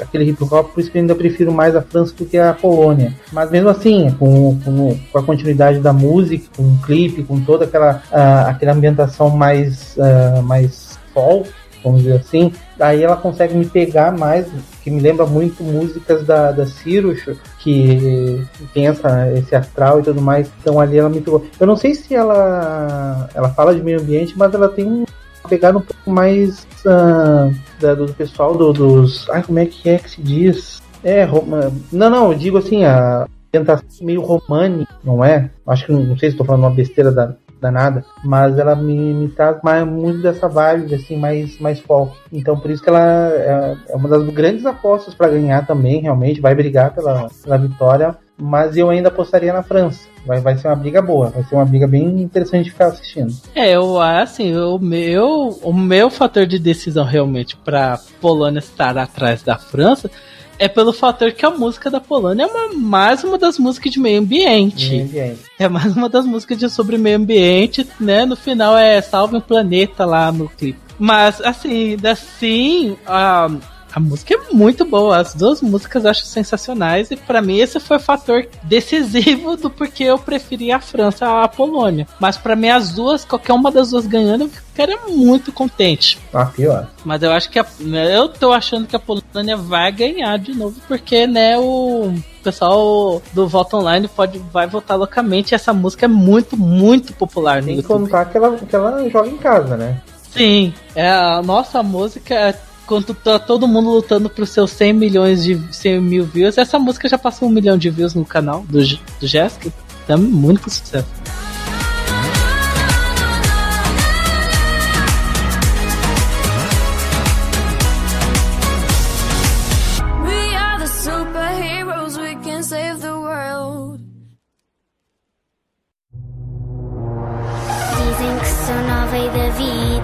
[0.00, 2.52] aquele hip hop, por isso que eu ainda prefiro mais a França do que a
[2.52, 3.14] Polônia.
[3.32, 7.64] Mas mesmo assim, com, com, com a continuidade da música, com o clipe, com toda
[7.64, 11.48] aquela, uh, aquela ambientação mais, uh, mais folk,
[11.82, 14.46] vamos dizer assim, aí ela consegue me pegar mais,
[14.82, 17.24] que me lembra muito músicas da, da Cyrus,
[17.58, 20.50] que tem essa, esse astral e tudo mais.
[20.60, 21.44] Então ali ela me pegou.
[21.58, 25.04] Eu não sei se ela, ela fala de meio ambiente, mas ela tem
[25.46, 29.28] pegada um pouco mais uh, da, do pessoal do, dos.
[29.30, 30.82] Ai, como é que é que se diz?
[31.02, 31.72] É, Roma...
[31.92, 35.50] não, não, eu digo assim, a tentação meio romani, não é?
[35.66, 39.28] Acho que não sei se estou falando uma besteira da, danada, mas ela me, me
[39.28, 42.16] traz mais, muito dessa vibe, assim, mais, mais folk.
[42.32, 46.40] Então, por isso que ela é, é uma das grandes apostas para ganhar também, realmente,
[46.40, 50.06] vai brigar pela, pela vitória, mas eu ainda apostaria na França.
[50.26, 53.32] Vai, vai ser uma briga boa, vai ser uma briga bem interessante de ficar assistindo.
[53.54, 59.42] É, eu assim, o meu, o meu fator de decisão realmente para Polônia estar atrás
[59.42, 60.10] da França
[60.58, 64.00] é pelo fator que a música da Polônia é uma, mais uma das músicas de
[64.00, 64.90] meio ambiente.
[64.90, 65.40] meio ambiente.
[65.58, 68.24] É mais uma das músicas de sobre meio ambiente, né?
[68.24, 70.80] No final é Salve um Planeta lá no clipe.
[70.98, 73.50] Mas, assim, assim, a,
[73.96, 77.80] a música é muito boa, as duas músicas eu acho sensacionais e para mim esse
[77.80, 82.06] foi o fator decisivo do porquê eu preferi a França à Polônia.
[82.20, 86.18] Mas para mim as duas, qualquer uma das duas ganhando, eu ficaria muito contente.
[86.34, 86.88] Ah, pior.
[87.06, 87.64] Mas eu acho que a,
[88.12, 92.12] eu tô achando que a Polônia vai ganhar de novo porque, né, o
[92.44, 95.54] pessoal do Voto Online pode, vai votar loucamente.
[95.54, 97.62] Essa música é muito, muito popular.
[97.62, 100.02] Sem contar que ela, que ela joga em casa, né?
[100.30, 102.54] Sim, é, a nossa música
[102.86, 107.08] quando tá todo mundo lutando pros seus 100 milhões de 100 mil views, essa música
[107.08, 108.78] já passou um milhão de views no canal do,
[109.20, 109.72] do Jéssica.
[110.06, 111.06] Tá muito sucesso.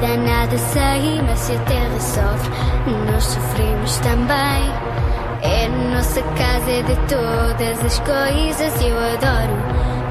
[0.03, 2.62] vida nada sei, mas se a terra sofre,
[3.23, 4.73] nós sofremos também.
[5.43, 9.53] É nossa casa é de todas as coisas, eu adoro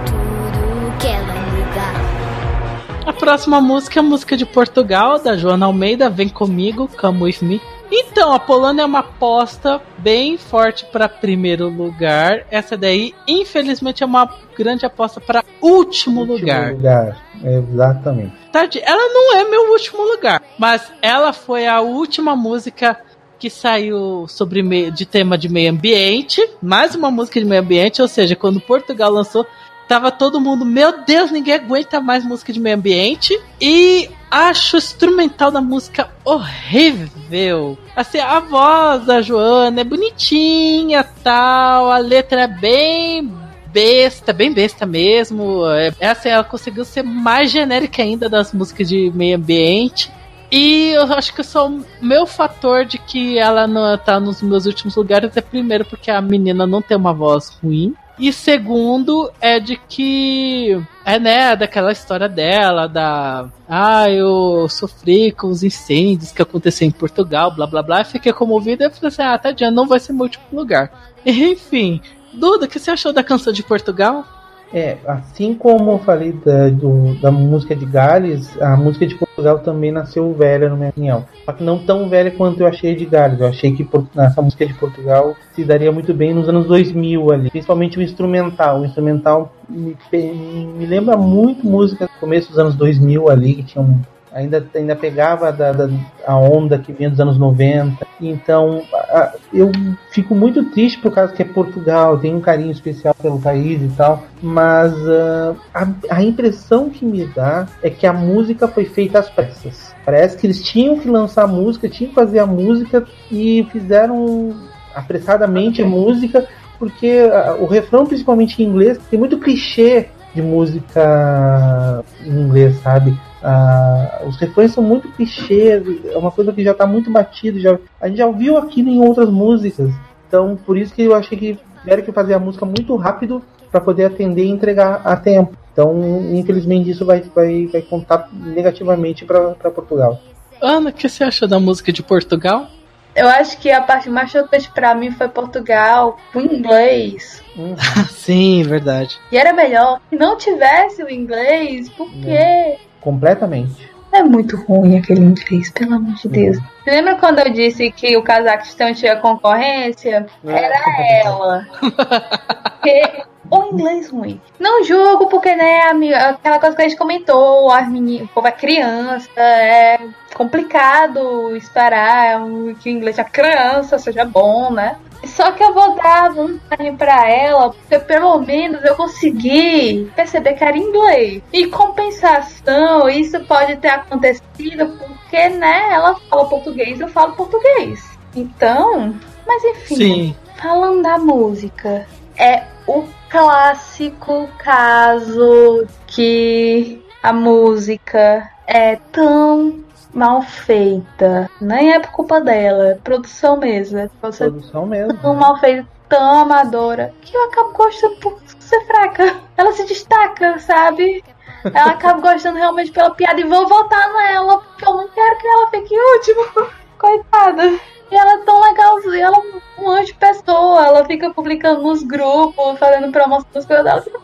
[0.06, 3.10] tudo o que ela me dá.
[3.10, 7.38] A próxima música é a música de Portugal, da Joana Almeida, Vem Comigo, Come With
[7.42, 7.62] Me.
[7.92, 12.46] Então, a Polônia é uma aposta bem forte para primeiro lugar.
[12.50, 16.72] Essa daí, infelizmente, é uma grande aposta para último, último lugar.
[16.72, 17.22] lugar.
[17.44, 18.34] Exatamente.
[18.50, 22.98] Tarde, ela não é meu último lugar, mas ela foi a última música
[23.38, 28.08] que saiu sobre de tema de meio ambiente, mais uma música de meio ambiente, ou
[28.08, 29.48] seja, quando Portugal lançou,
[29.92, 33.38] Tava todo mundo, meu Deus, ninguém aguenta mais música de meio ambiente.
[33.60, 37.78] E acho o instrumental da música horrível.
[37.94, 43.34] Assim, a voz da Joana é bonitinha, tal, a letra é bem
[43.66, 45.68] besta, bem besta mesmo.
[45.68, 50.10] É, assim, ela conseguiu ser mais genérica ainda das músicas de meio ambiente.
[50.50, 54.66] E eu acho que só o meu fator de que ela não tá nos meus
[54.66, 57.94] últimos lugares é primeiro porque a menina não tem uma voz ruim.
[58.20, 65.48] E segundo é de que é né, daquela história dela, da ah, eu sofri com
[65.48, 69.38] os incêndios que aconteceram em Portugal, blá blá blá, fiquei comovida e falei assim, ah,
[69.38, 70.92] tadinha, não vai ser meu último lugar.
[71.26, 72.02] Enfim,
[72.34, 74.26] Duda, o que você achou da canção de Portugal?
[74.74, 79.60] É, assim como eu falei da, do, da música de Gales, a música de Portugal
[79.60, 81.26] também nasceu velha, na minha opinião.
[81.46, 83.40] Só que não tão velha quanto eu achei de Gales.
[83.40, 87.50] Eu achei que essa música de Portugal se daria muito bem nos anos 2000 ali.
[87.50, 88.80] Principalmente o instrumental.
[88.80, 93.84] O instrumental me, me lembra muito música do começo dos anos 2000 ali, que tinha
[93.84, 94.00] um
[94.34, 95.90] ainda, ainda pegava da, da,
[96.26, 98.06] a onda que vinha dos anos 90.
[98.20, 99.72] Então a, eu
[100.12, 103.90] fico muito triste por causa que é Portugal, tem um carinho especial pelo país e
[103.96, 109.20] tal, mas uh, a, a impressão que me dá é que a música foi feita
[109.20, 109.94] às pressas.
[110.06, 114.56] Parece que eles tinham que lançar a música, tinham que fazer a música e fizeram
[114.96, 116.48] apressadamente a música,
[116.80, 123.18] porque uh, o refrão, principalmente em inglês, tem muito clichê de música em inglês, sabe?
[123.44, 127.78] Ah, os refrões são muito clichês, é uma coisa que já está muito batido, já,
[128.00, 129.92] a gente já ouviu aquilo em outras músicas.
[130.28, 133.82] Então, por isso que eu achei que tiveram que fazer a música muito rápido para
[133.82, 135.58] poder atender e entregar a tempo.
[135.74, 135.94] Então,
[136.34, 140.20] infelizmente, isso vai, vai, vai contar negativamente para Portugal.
[140.62, 142.68] Ana, o que você achou da música de Portugal?
[143.16, 147.42] Eu acho que a parte mais chocante para mim foi Portugal, o inglês.
[147.58, 147.76] Hum.
[148.10, 149.20] Sim, verdade.
[149.32, 152.30] E era melhor que não tivesse o inglês, porque.
[152.30, 153.92] É completamente.
[154.14, 156.58] É muito ruim aquele inglês, pelo amor de Deus.
[156.58, 156.64] Uhum.
[156.86, 160.26] Lembra quando eu disse que o Cazaquistão tinha concorrência?
[160.46, 161.66] Era ela.
[161.80, 164.40] Porque o inglês ruim.
[164.60, 165.82] Não julgo porque, né,
[166.30, 170.00] aquela coisa que a gente comentou, as meninas, o povo é criança, é
[170.36, 172.42] complicado esperar
[172.82, 174.98] que o inglês da criança seja bom, né?
[175.26, 180.64] Só que eu vou dar vantagem para ela, porque pelo menos eu consegui perceber que
[180.64, 181.42] era inglês.
[181.54, 188.04] E compensação, isso pode ter acontecido porque, né, ela fala português, eu falo português.
[188.36, 189.16] Então,
[189.46, 190.36] mas enfim, Sim.
[190.58, 192.08] falando da música,
[192.38, 199.84] é o clássico caso que a música é tão
[200.14, 201.50] mal feita.
[201.60, 204.00] Nem é por culpa dela, é produção mesmo.
[204.00, 205.18] É você produção mesmo.
[205.18, 209.36] Tão mal feita, tão amadora, que eu acabo gostando por ser fraca.
[209.58, 211.24] Ela se destaca, sabe?
[211.64, 215.48] Ela acaba gostando realmente pela piada e vou votar nela, porque eu não quero que
[215.48, 216.72] ela fique último.
[216.98, 217.80] Coitada.
[218.12, 220.86] E ela é tão legalzinha, ela é um anjo de pessoa.
[220.86, 224.02] Ela fica publicando nos grupos, fazendo promoção das coisas dela.
[224.02, 224.20] Fica,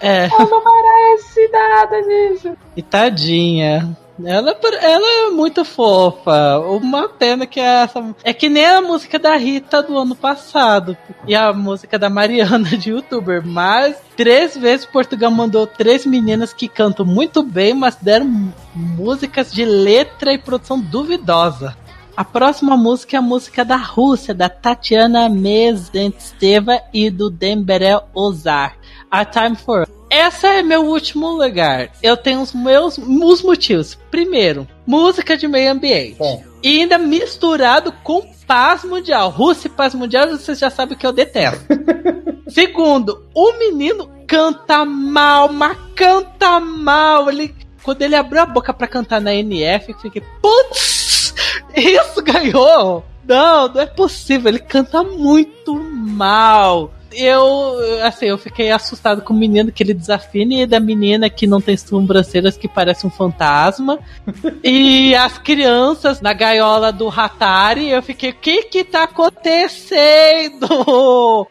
[0.00, 0.26] é.
[0.26, 2.56] Ela não merece nada disso.
[2.76, 3.96] E tadinha.
[4.22, 6.58] Ela, ela é muito fofa.
[6.60, 8.14] Uma pena que essa.
[8.22, 10.96] É que nem a música da Rita do ano passado.
[11.26, 13.44] E a música da Mariana de youtuber.
[13.44, 19.64] Mas três vezes Portugal mandou três meninas que cantam muito bem, mas deram músicas de
[19.64, 21.76] letra e produção duvidosa.
[22.16, 28.76] A próxima música é a música da Rússia, da Tatiana Mezentseva e do Demberel Ozar.
[29.10, 31.90] A Time for essa é meu último lugar.
[32.00, 33.98] Eu tenho os meus os motivos.
[34.12, 36.16] Primeiro, música de meio ambiente.
[36.18, 36.44] Bom.
[36.62, 39.28] E ainda misturado com paz mundial.
[39.30, 41.64] Rússia e paz mundial, vocês já sabem que eu detesto.
[42.46, 47.28] Segundo, o menino canta mal, mas canta mal.
[47.28, 47.52] Ele,
[47.82, 51.34] quando ele abriu a boca para cantar na NF, eu fiquei, putz,
[51.74, 53.04] isso ganhou.
[53.26, 54.48] Não, não é possível.
[54.48, 60.54] Ele canta muito mal eu, assim, eu fiquei assustado com o menino que ele desafina
[60.54, 63.98] e da menina que não tem sobrancelhas que parece um fantasma.
[64.62, 70.66] e as crianças na gaiola do Hatari, eu fiquei, o que que tá acontecendo?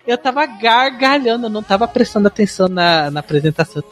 [0.05, 3.83] Eu tava gargalhando, eu não tava prestando atenção na, na apresentação.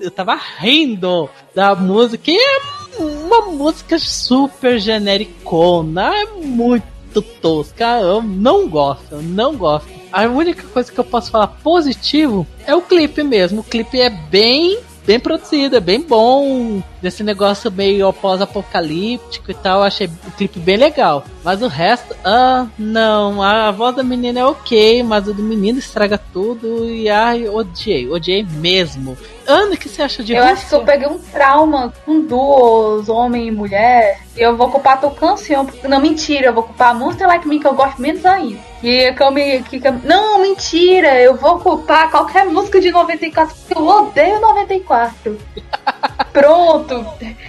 [0.00, 2.30] Eu tava rindo da música.
[2.30, 2.60] E é
[2.98, 8.00] uma música super genericona, é muito tosca.
[8.00, 9.88] Eu não gosto, eu não gosto.
[10.12, 13.60] A única coisa que eu posso falar positivo é o clipe mesmo.
[13.60, 14.78] O clipe é bem
[15.10, 16.80] bem produzido, é bem bom.
[17.02, 19.82] Desse negócio meio pós-apocalíptico e tal.
[19.82, 21.24] Achei o clipe bem legal.
[21.42, 23.42] Mas o resto, ah, não.
[23.42, 26.88] A voz da menina é ok, mas o do menino estraga tudo.
[26.88, 29.18] E ai, odiei, odiei mesmo.
[29.48, 33.08] Ana, o que você acha de Eu acho que eu peguei um trauma com duos,
[33.08, 34.20] homem e mulher.
[34.36, 35.66] E eu vou culpar a canção.
[35.88, 38.69] Não, mentira, eu vou culpar a Monster Like Me, que eu gosto menos ainda.
[38.82, 39.62] E que eu me.
[39.62, 45.38] Que, que, não, mentira, eu vou culpar qualquer música de 94, porque eu odeio 94.
[46.32, 47.04] Pronto,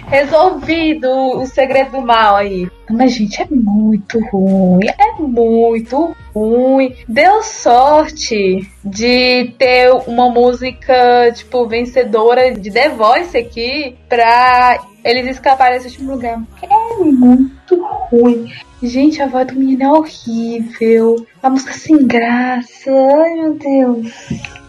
[0.08, 2.68] resolvido o segredo do mal aí.
[2.90, 4.86] Mas, gente, é muito ruim.
[4.98, 6.94] É muito ruim.
[7.08, 15.78] Deu sorte de ter uma música, tipo, vencedora de The Voice aqui pra eles escaparem
[15.78, 16.42] desse último lugar.
[16.62, 18.52] É muito ruim.
[18.82, 21.26] Gente, a voz do menino é horrível.
[21.42, 22.90] A música sem graça.
[22.90, 24.12] Ai, meu Deus.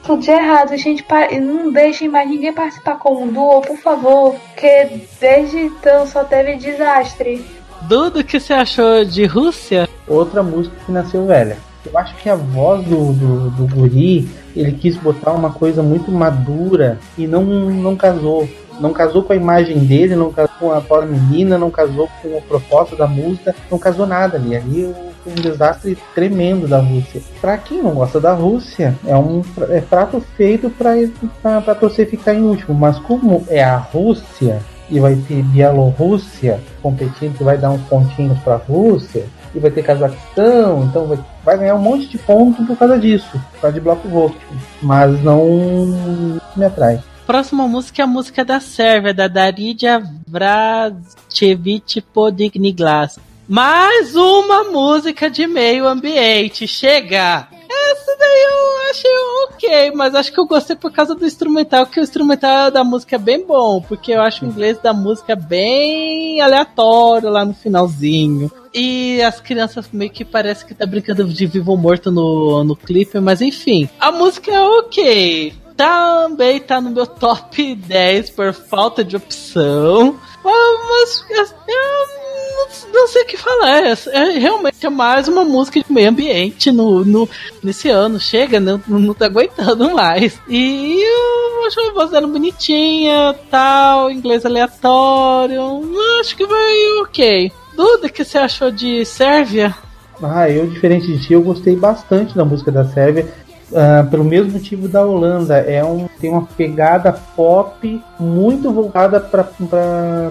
[0.04, 1.06] Tudo de errado, gente.
[1.42, 4.36] Não deixem mais ninguém participar com o duo, por favor.
[4.36, 7.46] Porque desde então só teve desastre.
[7.84, 9.88] Dudo, o que você achou de Rússia?
[10.08, 11.58] Outra música que nasceu velha.
[11.86, 16.10] Eu acho que a voz do, do, do guri, ele quis botar uma coisa muito
[16.12, 18.48] madura e não, não casou.
[18.80, 22.38] Não casou com a imagem dele, não casou com a pobre menina, não casou com
[22.38, 24.56] a proposta da música, não casou nada ali.
[24.56, 27.22] Ali foi um desastre tremendo da Rússia.
[27.40, 32.42] Para quem não gosta da Rússia, é um é prato feito para torcer ficar em
[32.42, 37.82] último, mas como é a Rússia e vai ter Bielorrússia competindo, que vai dar uns
[37.84, 42.18] pontinhos para a Rússia, e vai ter Cazaquistão, então vai, vai ganhar um monte de
[42.18, 44.36] pontos por causa disso, por causa de bloco voto.
[44.82, 47.00] Mas não me atrai.
[47.34, 53.18] Próxima música é a música da Sérvia, da Daridja Vracevic Podigniglas.
[53.50, 56.68] Mais uma música de meio ambiente.
[56.68, 57.48] Chega!
[57.68, 59.12] Essa daí eu achei
[59.48, 63.16] ok, mas acho que eu gostei por causa do instrumental, que o instrumental da música
[63.16, 68.52] é bem bom, porque eu acho o inglês da música bem aleatório lá no finalzinho.
[68.72, 72.76] E as crianças meio que parece que tá brincando de vivo ou morto no, no
[72.76, 73.90] clipe, mas enfim.
[74.00, 75.63] A música é ok.
[75.76, 80.18] Também tá no meu top 10 por falta de opção.
[80.44, 81.26] Mas
[81.68, 82.14] eu
[82.58, 83.84] não, não sei o que falar.
[83.84, 87.30] É, é, realmente é mais uma música de meio ambiente no, no,
[87.64, 88.20] nesse ano.
[88.20, 90.40] Chega, não, não tá aguentando mais.
[90.48, 95.82] E eu acho a voz dela bonitinha, tal, inglês aleatório.
[96.20, 97.52] Acho que vai ok.
[97.76, 99.76] Duda, o que você achou de Sérvia?
[100.22, 103.28] Ah, eu, diferente de ti, eu gostei bastante da música da Sérvia.
[103.74, 109.50] Uh, pelo mesmo motivo da Holanda, é um, tem uma pegada pop muito voltada para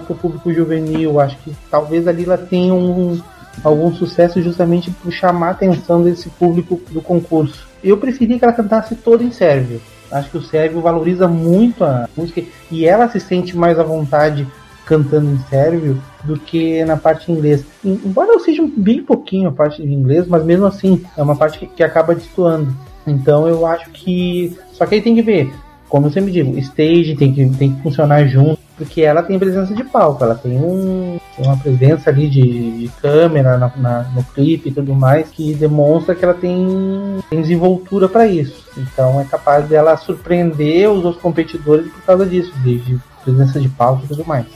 [0.07, 1.19] o público juvenil.
[1.19, 3.19] Acho que talvez ali ela tenha um,
[3.61, 7.67] algum sucesso justamente por chamar a atenção desse público do concurso.
[7.83, 9.81] Eu preferi que ela cantasse toda em sérvio.
[10.09, 12.41] Acho que o sérvio valoriza muito a música
[12.71, 14.47] e ela se sente mais à vontade
[14.85, 17.65] cantando em sérvio do que na parte em inglês.
[17.83, 21.59] Embora eu seja bem pouquinho a parte em inglês, mas mesmo assim é uma parte
[21.59, 22.73] que, que acaba destoando.
[23.05, 24.57] Então eu acho que.
[24.71, 25.53] Só que aí tem que ver,
[25.89, 29.73] como eu sempre digo, stage tem que, tem que funcionar junto, porque ela tem presença
[29.73, 34.69] de palco, ela tem, um, uma presença ali de, de câmera na, na, no clipe
[34.69, 38.65] e tudo mais que demonstra que ela tem, tem desenvoltura para isso.
[38.77, 43.69] Então é capaz dela surpreender os outros competidores por causa disso, de, de presença de
[43.69, 44.47] palco e tudo mais.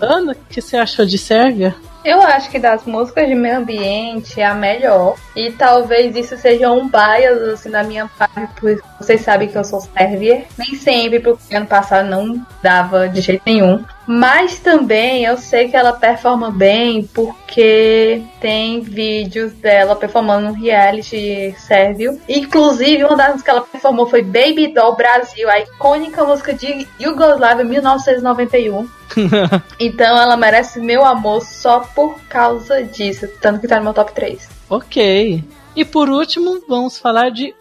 [0.00, 1.74] Ana, o que você achou de Sérvia?
[2.04, 5.16] Eu acho que das músicas de meio ambiente é a melhor.
[5.36, 9.64] E talvez isso seja um bias assim, da minha parte, porque vocês sabem que eu
[9.64, 10.44] sou sérvia.
[10.58, 13.84] Nem sempre, porque ano passado não dava de jeito nenhum.
[14.06, 21.54] Mas também eu sei que ela performa bem porque tem vídeos dela performando no reality
[21.58, 22.20] sérvio.
[22.28, 27.64] Inclusive, uma das que ela performou foi Baby Doll Brasil, a icônica música de Yugoslávia
[27.64, 28.99] 1991.
[29.78, 33.28] então ela merece meu amor só por causa disso.
[33.40, 34.48] Tanto que tá no meu top 3.
[34.68, 35.44] Ok.
[35.76, 37.54] E por último, vamos falar de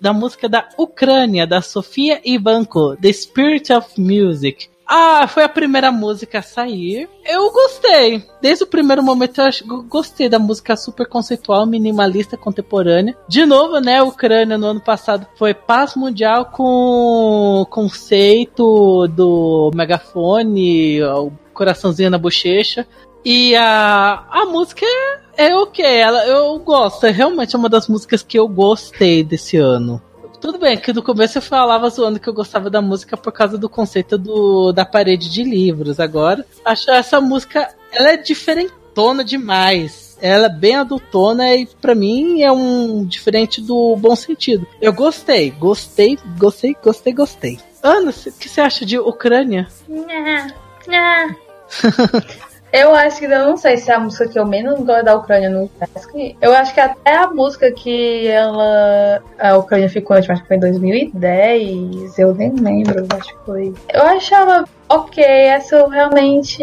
[0.00, 4.70] da música da Ucrânia, da Sofia Ivanko, The Spirit of Music.
[4.86, 7.08] Ah, foi a primeira música a sair.
[7.24, 8.24] Eu gostei.
[8.40, 13.16] Desde o primeiro momento eu gostei da música super conceitual, minimalista, contemporânea.
[13.28, 21.02] De novo, né, a Ucrânia no ano passado foi paz mundial com conceito do megafone,
[21.02, 22.86] o coraçãozinho na bochecha.
[23.24, 27.06] E a, a música é, é ok, ela, eu gosto.
[27.06, 30.00] É realmente uma das músicas que eu gostei desse ano.
[30.46, 33.58] Tudo bem, que no começo eu falava zoando que eu gostava da música por causa
[33.58, 35.98] do conceito do, da parede de livros.
[35.98, 40.16] Agora, acho essa música, ela é diferentona demais.
[40.22, 44.64] Ela é bem adultona e para mim é um diferente do bom sentido.
[44.80, 47.58] Eu gostei, gostei, gostei, gostei, gostei.
[47.82, 49.66] Ana, o que você acha de Ucrânia?
[49.88, 50.54] Nha,
[50.86, 51.36] nha.
[52.76, 55.14] Eu acho que eu não sei se é a música que eu menos gosto da
[55.14, 56.10] Ucrânia no Task.
[56.42, 59.22] Eu acho que até a música que ela.
[59.38, 62.18] A Ucrânia ficou, acho que foi em 2010.
[62.18, 63.74] Eu nem lembro, acho que foi.
[63.88, 66.62] Eu achava ok, essa eu realmente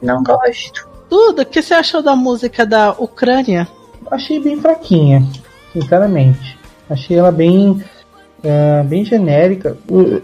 [0.00, 0.88] não gosto.
[1.10, 3.68] Tudo, o que você achou da música da Ucrânia?
[4.10, 5.22] Achei bem fraquinha,
[5.74, 6.58] sinceramente.
[6.88, 7.84] Achei ela bem
[8.44, 9.76] é, bem genérica.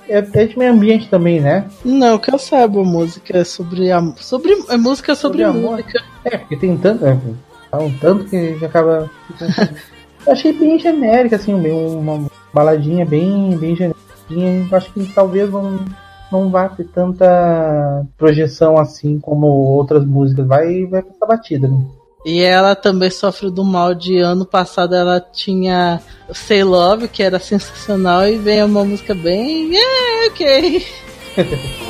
[0.09, 1.67] É, é de meio ambiente também, né?
[1.85, 6.03] Não, que eu saiba, música é sobre a sobre é música sobre, sobre música.
[6.25, 9.11] É, porque tem tanto, é, um tanto que já acaba.
[10.27, 14.77] eu achei bem genérica, assim, uma baladinha bem bem genérica.
[14.77, 15.79] Acho que talvez não
[16.31, 20.47] não vá ter tanta projeção assim como outras músicas.
[20.47, 21.85] Vai vai passar batida, né?
[22.25, 26.01] E ela também sofre do mal de ano passado ela tinha
[26.35, 29.71] Say Love, que era sensacional, e vem uma música bem.
[29.77, 30.87] É, ok.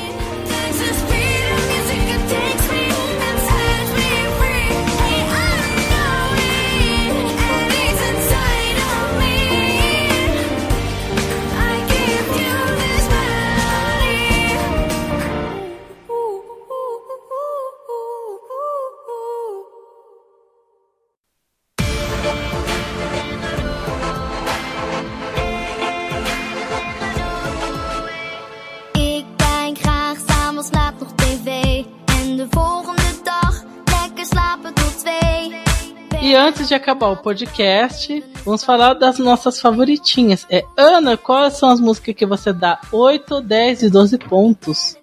[36.51, 40.45] antes de acabar o podcast, vamos falar das nossas favoritinhas.
[40.51, 44.99] É, Ana, quais são as músicas que você dá 8, 10 e 12 pontos?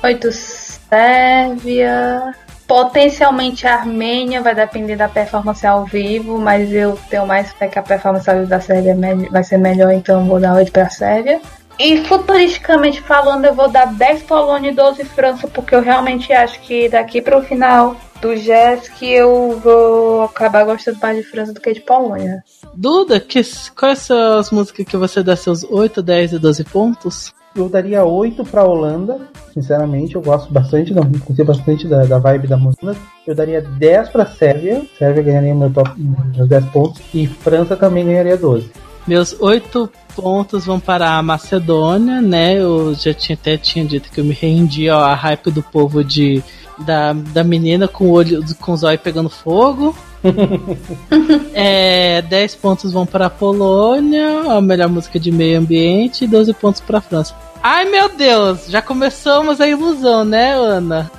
[0.00, 2.32] 8 Sérvia.
[2.68, 7.78] Potencialmente a Armênia, vai depender da performance ao vivo, mas eu tenho mais fé que
[7.78, 10.88] a performance ao vivo da Sérvia é vai ser melhor, então vou dar 8 pra
[10.88, 11.40] Sérvia.
[11.78, 16.60] E futuristicamente falando, eu vou dar 10 Polônia e 12 França, porque eu realmente acho
[16.60, 21.60] que daqui pro final do jazz que eu vou acabar gostando mais de França do
[21.60, 22.42] que de Polônia.
[22.74, 23.40] Duda, que,
[23.76, 27.32] quais são as músicas que você dá seus 8, 10 e 12 pontos?
[27.54, 29.20] Eu daria 8 pra Holanda,
[29.54, 32.94] sinceramente, eu gosto bastante, não conheci bastante da, da vibe da música.
[33.26, 38.04] Eu daria 10 pra Sérvia, Sérvia ganharia meu top, meus 10 pontos, e França também
[38.04, 38.70] ganharia 12.
[39.08, 42.58] Meus 8 pontos vão para a Macedônia, né?
[42.60, 46.04] Eu já tinha, até tinha dito que eu me rendi ó, à hype do povo
[46.04, 46.44] de
[46.78, 49.96] da, da menina com o olho com os olhos pegando fogo.
[51.54, 56.52] é, 10 pontos vão para a Polônia, a melhor música de meio ambiente, e 12
[56.52, 57.34] pontos para a França.
[57.62, 61.10] Ai meu Deus, já começamos a ilusão, né, Ana?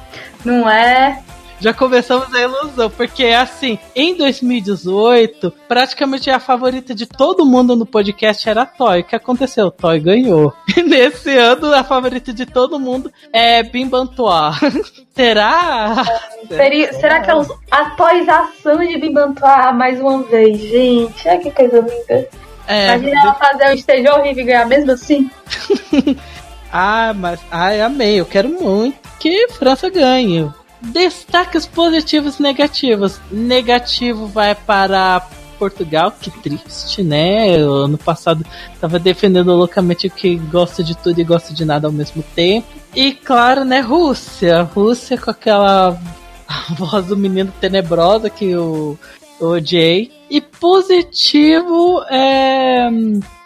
[0.45, 1.23] Não é?
[1.61, 7.85] Já começamos a ilusão, porque assim, em 2018, praticamente a favorita de todo mundo no
[7.85, 9.01] podcast era a Toy.
[9.01, 9.69] O que aconteceu?
[9.69, 10.53] Toy ganhou.
[10.77, 14.51] E nesse ano, a favorita de todo mundo é Bimbantoa.
[15.13, 16.05] Será?
[16.47, 20.57] Seria, será que é os- a atualização de Bimbantuá mais uma vez?
[20.61, 22.29] Gente, ai que coisa linda.
[22.67, 25.29] É, Imagina ela fazer um esteja horrível e ganhar mesmo assim.
[26.71, 28.19] ah, mas ai, amei.
[28.19, 30.49] Eu quero muito que França ganhe.
[30.81, 33.19] Destaques positivos e negativos.
[33.31, 35.27] Negativo vai para
[35.59, 37.55] Portugal, que triste, né?
[37.57, 38.45] Ano passado
[38.79, 42.67] tava defendendo loucamente que gosta de tudo e gosta de nada ao mesmo tempo.
[42.95, 44.63] E claro, né, Rússia.
[44.63, 45.99] Rússia com aquela
[46.77, 48.97] voz do menino tenebrosa que eu,
[49.39, 50.11] eu odiei.
[50.29, 52.89] E positivo é.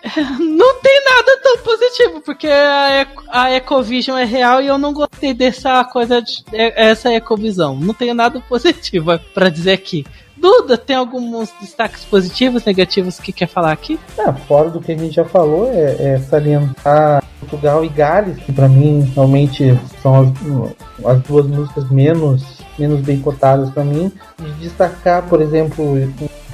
[0.39, 5.33] Não tem nada tão positivo, porque a, a Ecovision é real e eu não gostei
[5.33, 7.75] dessa coisa, de, é- essa Ecovisão.
[7.75, 10.05] Não tenho nada positivo pra dizer aqui.
[10.35, 13.97] Duda, tem alguns destaques positivos, negativos que quer falar aqui?
[14.19, 18.51] Ah, fora do que a gente já falou, é, é salientar Portugal e Gales, que
[18.51, 22.43] pra mim realmente são as, as duas músicas menos,
[22.77, 24.11] menos bem cotadas pra mim.
[24.39, 25.97] De destacar, por exemplo,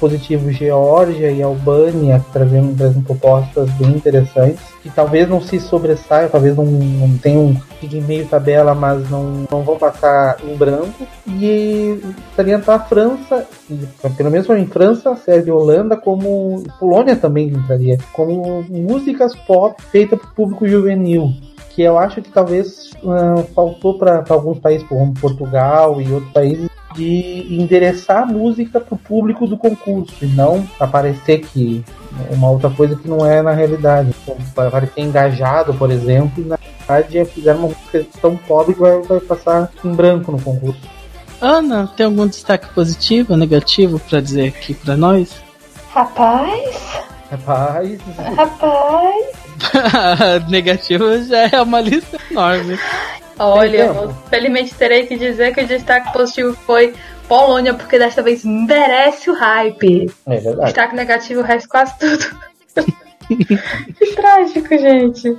[0.00, 6.56] positivo Geórgia e Albânia, trazem, trazem propostas bem interessantes, que talvez não se sobressaiam, talvez
[6.56, 11.06] não, não tenham fiquem meio tabela, mas não, não vão passar em branco.
[11.26, 12.00] E
[12.36, 17.48] salientar a França, e, pelo menos para mim, França, Sérvia e Holanda, como Polônia também
[17.48, 21.32] entraria, como músicas pop feitas para o público juvenil.
[21.70, 26.68] Que eu acho que talvez ah, faltou para alguns países, como Portugal e outros países,
[26.94, 31.84] de endereçar a música para o público do concurso e não aparecer que
[32.30, 34.14] uma outra coisa que não é na realidade.
[34.26, 38.80] Como Parecer engajado, por exemplo, e na verdade é fizeram uma música tão pobre que
[38.80, 40.80] vai, vai passar em branco no concurso.
[41.40, 45.34] Ana, tem algum destaque positivo ou negativo pra dizer aqui pra nós?
[45.94, 47.00] Rapaz,
[47.30, 48.00] Rapaz,
[48.36, 49.26] rapaz.
[50.48, 52.78] negativo já é uma lista enorme.
[53.38, 56.94] Olha, eu, felizmente terei que dizer que o destaque positivo foi
[57.26, 60.10] Polônia, porque desta vez merece o hype.
[60.26, 60.64] é verdade.
[60.66, 62.24] Destaque negativo, o resto quase tudo.
[63.98, 65.38] que trágico, gente.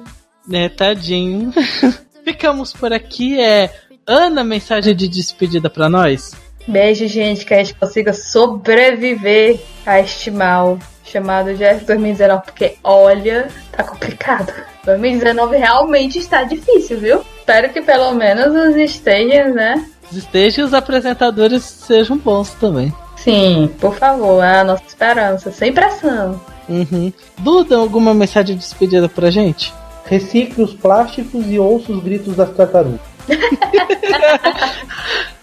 [0.51, 1.53] É, tadinho.
[2.24, 3.39] Ficamos por aqui.
[3.39, 3.69] É
[4.05, 6.32] Ana, mensagem de despedida pra nós.
[6.67, 10.80] Beijo, gente, que a gente consiga sobreviver a este mal
[11.12, 14.53] chamado GS 2019, porque olha, tá complicado.
[14.86, 17.22] 2019 realmente está difícil, viu?
[17.38, 19.86] Espero que pelo menos os stages, né?
[20.12, 22.93] Os stages e os apresentadores sejam bons também.
[23.16, 26.41] Sim, por favor, é a nossa esperança, sem pressão.
[26.68, 27.14] Uhum.
[27.38, 29.74] Duda, alguma mensagem de despedida pra gente?
[30.05, 32.99] Recicle os plásticos e ouça os gritos das tartarugas.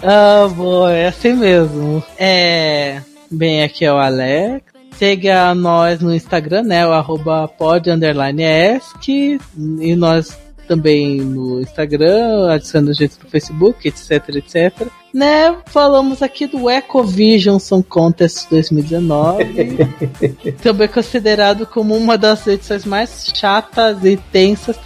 [0.02, 2.02] Ah, boa, é assim mesmo.
[2.16, 3.02] É.
[3.30, 4.62] Bem, aqui é o Alex.
[4.98, 6.84] Siga nós no Instagram, né?
[6.84, 9.38] O arroba pod underline esc.
[9.80, 10.36] E nós
[10.66, 14.88] também no Instagram, adicionando gente no Facebook, etc, etc.
[15.14, 15.56] Né?
[15.66, 19.44] Falamos aqui do Ecovision Song Contest 2019.
[20.62, 24.76] também considerado como uma das edições mais chatas e tensas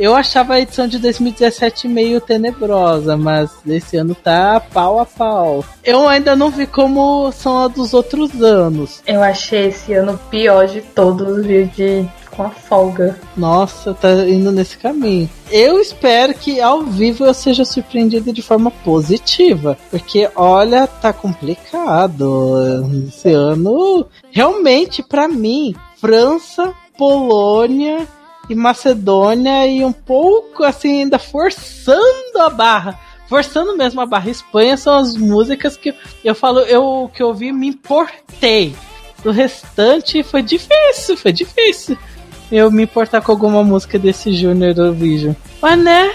[0.00, 5.62] Eu achava a edição de 2017 meio tenebrosa, mas esse ano tá pau a pau.
[5.84, 9.02] Eu ainda não vi como são a dos outros anos.
[9.06, 11.66] Eu achei esse ano pior de todos, viu?
[11.66, 13.20] De com a folga.
[13.36, 15.28] Nossa, tá indo nesse caminho.
[15.50, 22.56] Eu espero que ao vivo eu seja surpreendido de forma positiva, porque olha, tá complicado.
[23.06, 28.08] Esse ano, realmente, para mim, França, Polônia
[28.50, 32.98] e Macedônia e um pouco assim ainda forçando a barra
[33.30, 35.94] forçando mesmo a barra Espanha são as músicas que
[36.24, 38.74] eu falo, eu que ouvi me importei.
[39.24, 41.96] O restante foi difícil, foi difícil
[42.50, 45.34] eu me importar com alguma música desse Junior Eurovision.
[45.62, 46.10] Mas né,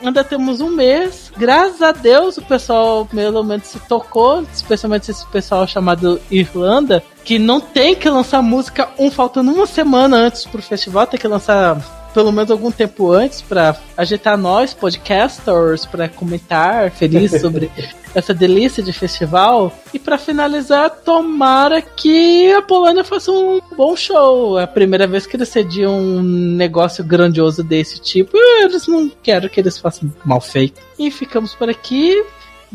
[0.00, 1.32] ainda temos um mês.
[1.36, 7.38] Graças a Deus o pessoal pelo menos se tocou, especialmente esse pessoal chamado Irlanda, que
[7.38, 11.95] não tem que lançar música um faltando uma semana antes pro festival, tem que lançar
[12.16, 17.70] pelo menos algum tempo antes para agitar nós, podcasters, para comentar feliz sobre
[18.14, 19.70] essa delícia de festival.
[19.92, 24.58] E para finalizar, tomara que a Polônia faça um bom show.
[24.58, 28.34] É a primeira vez que eles cediam um negócio grandioso desse tipo.
[28.62, 30.80] Eles não quero que eles façam mal feito.
[30.98, 32.24] E ficamos por aqui.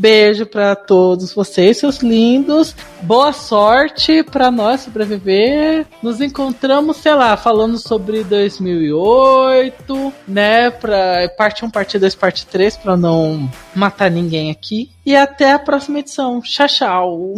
[0.02, 2.76] Beijo para todos vocês, seus lindos.
[3.04, 5.86] Boa sorte para nós sobreviver.
[6.02, 10.72] Nos encontramos, sei lá, falando sobre 2008, né?
[10.72, 14.90] Pra parte 1, parte 2, parte 3, para não matar ninguém aqui.
[15.06, 16.42] E até a próxima edição.
[16.42, 17.36] Tchau, tchau.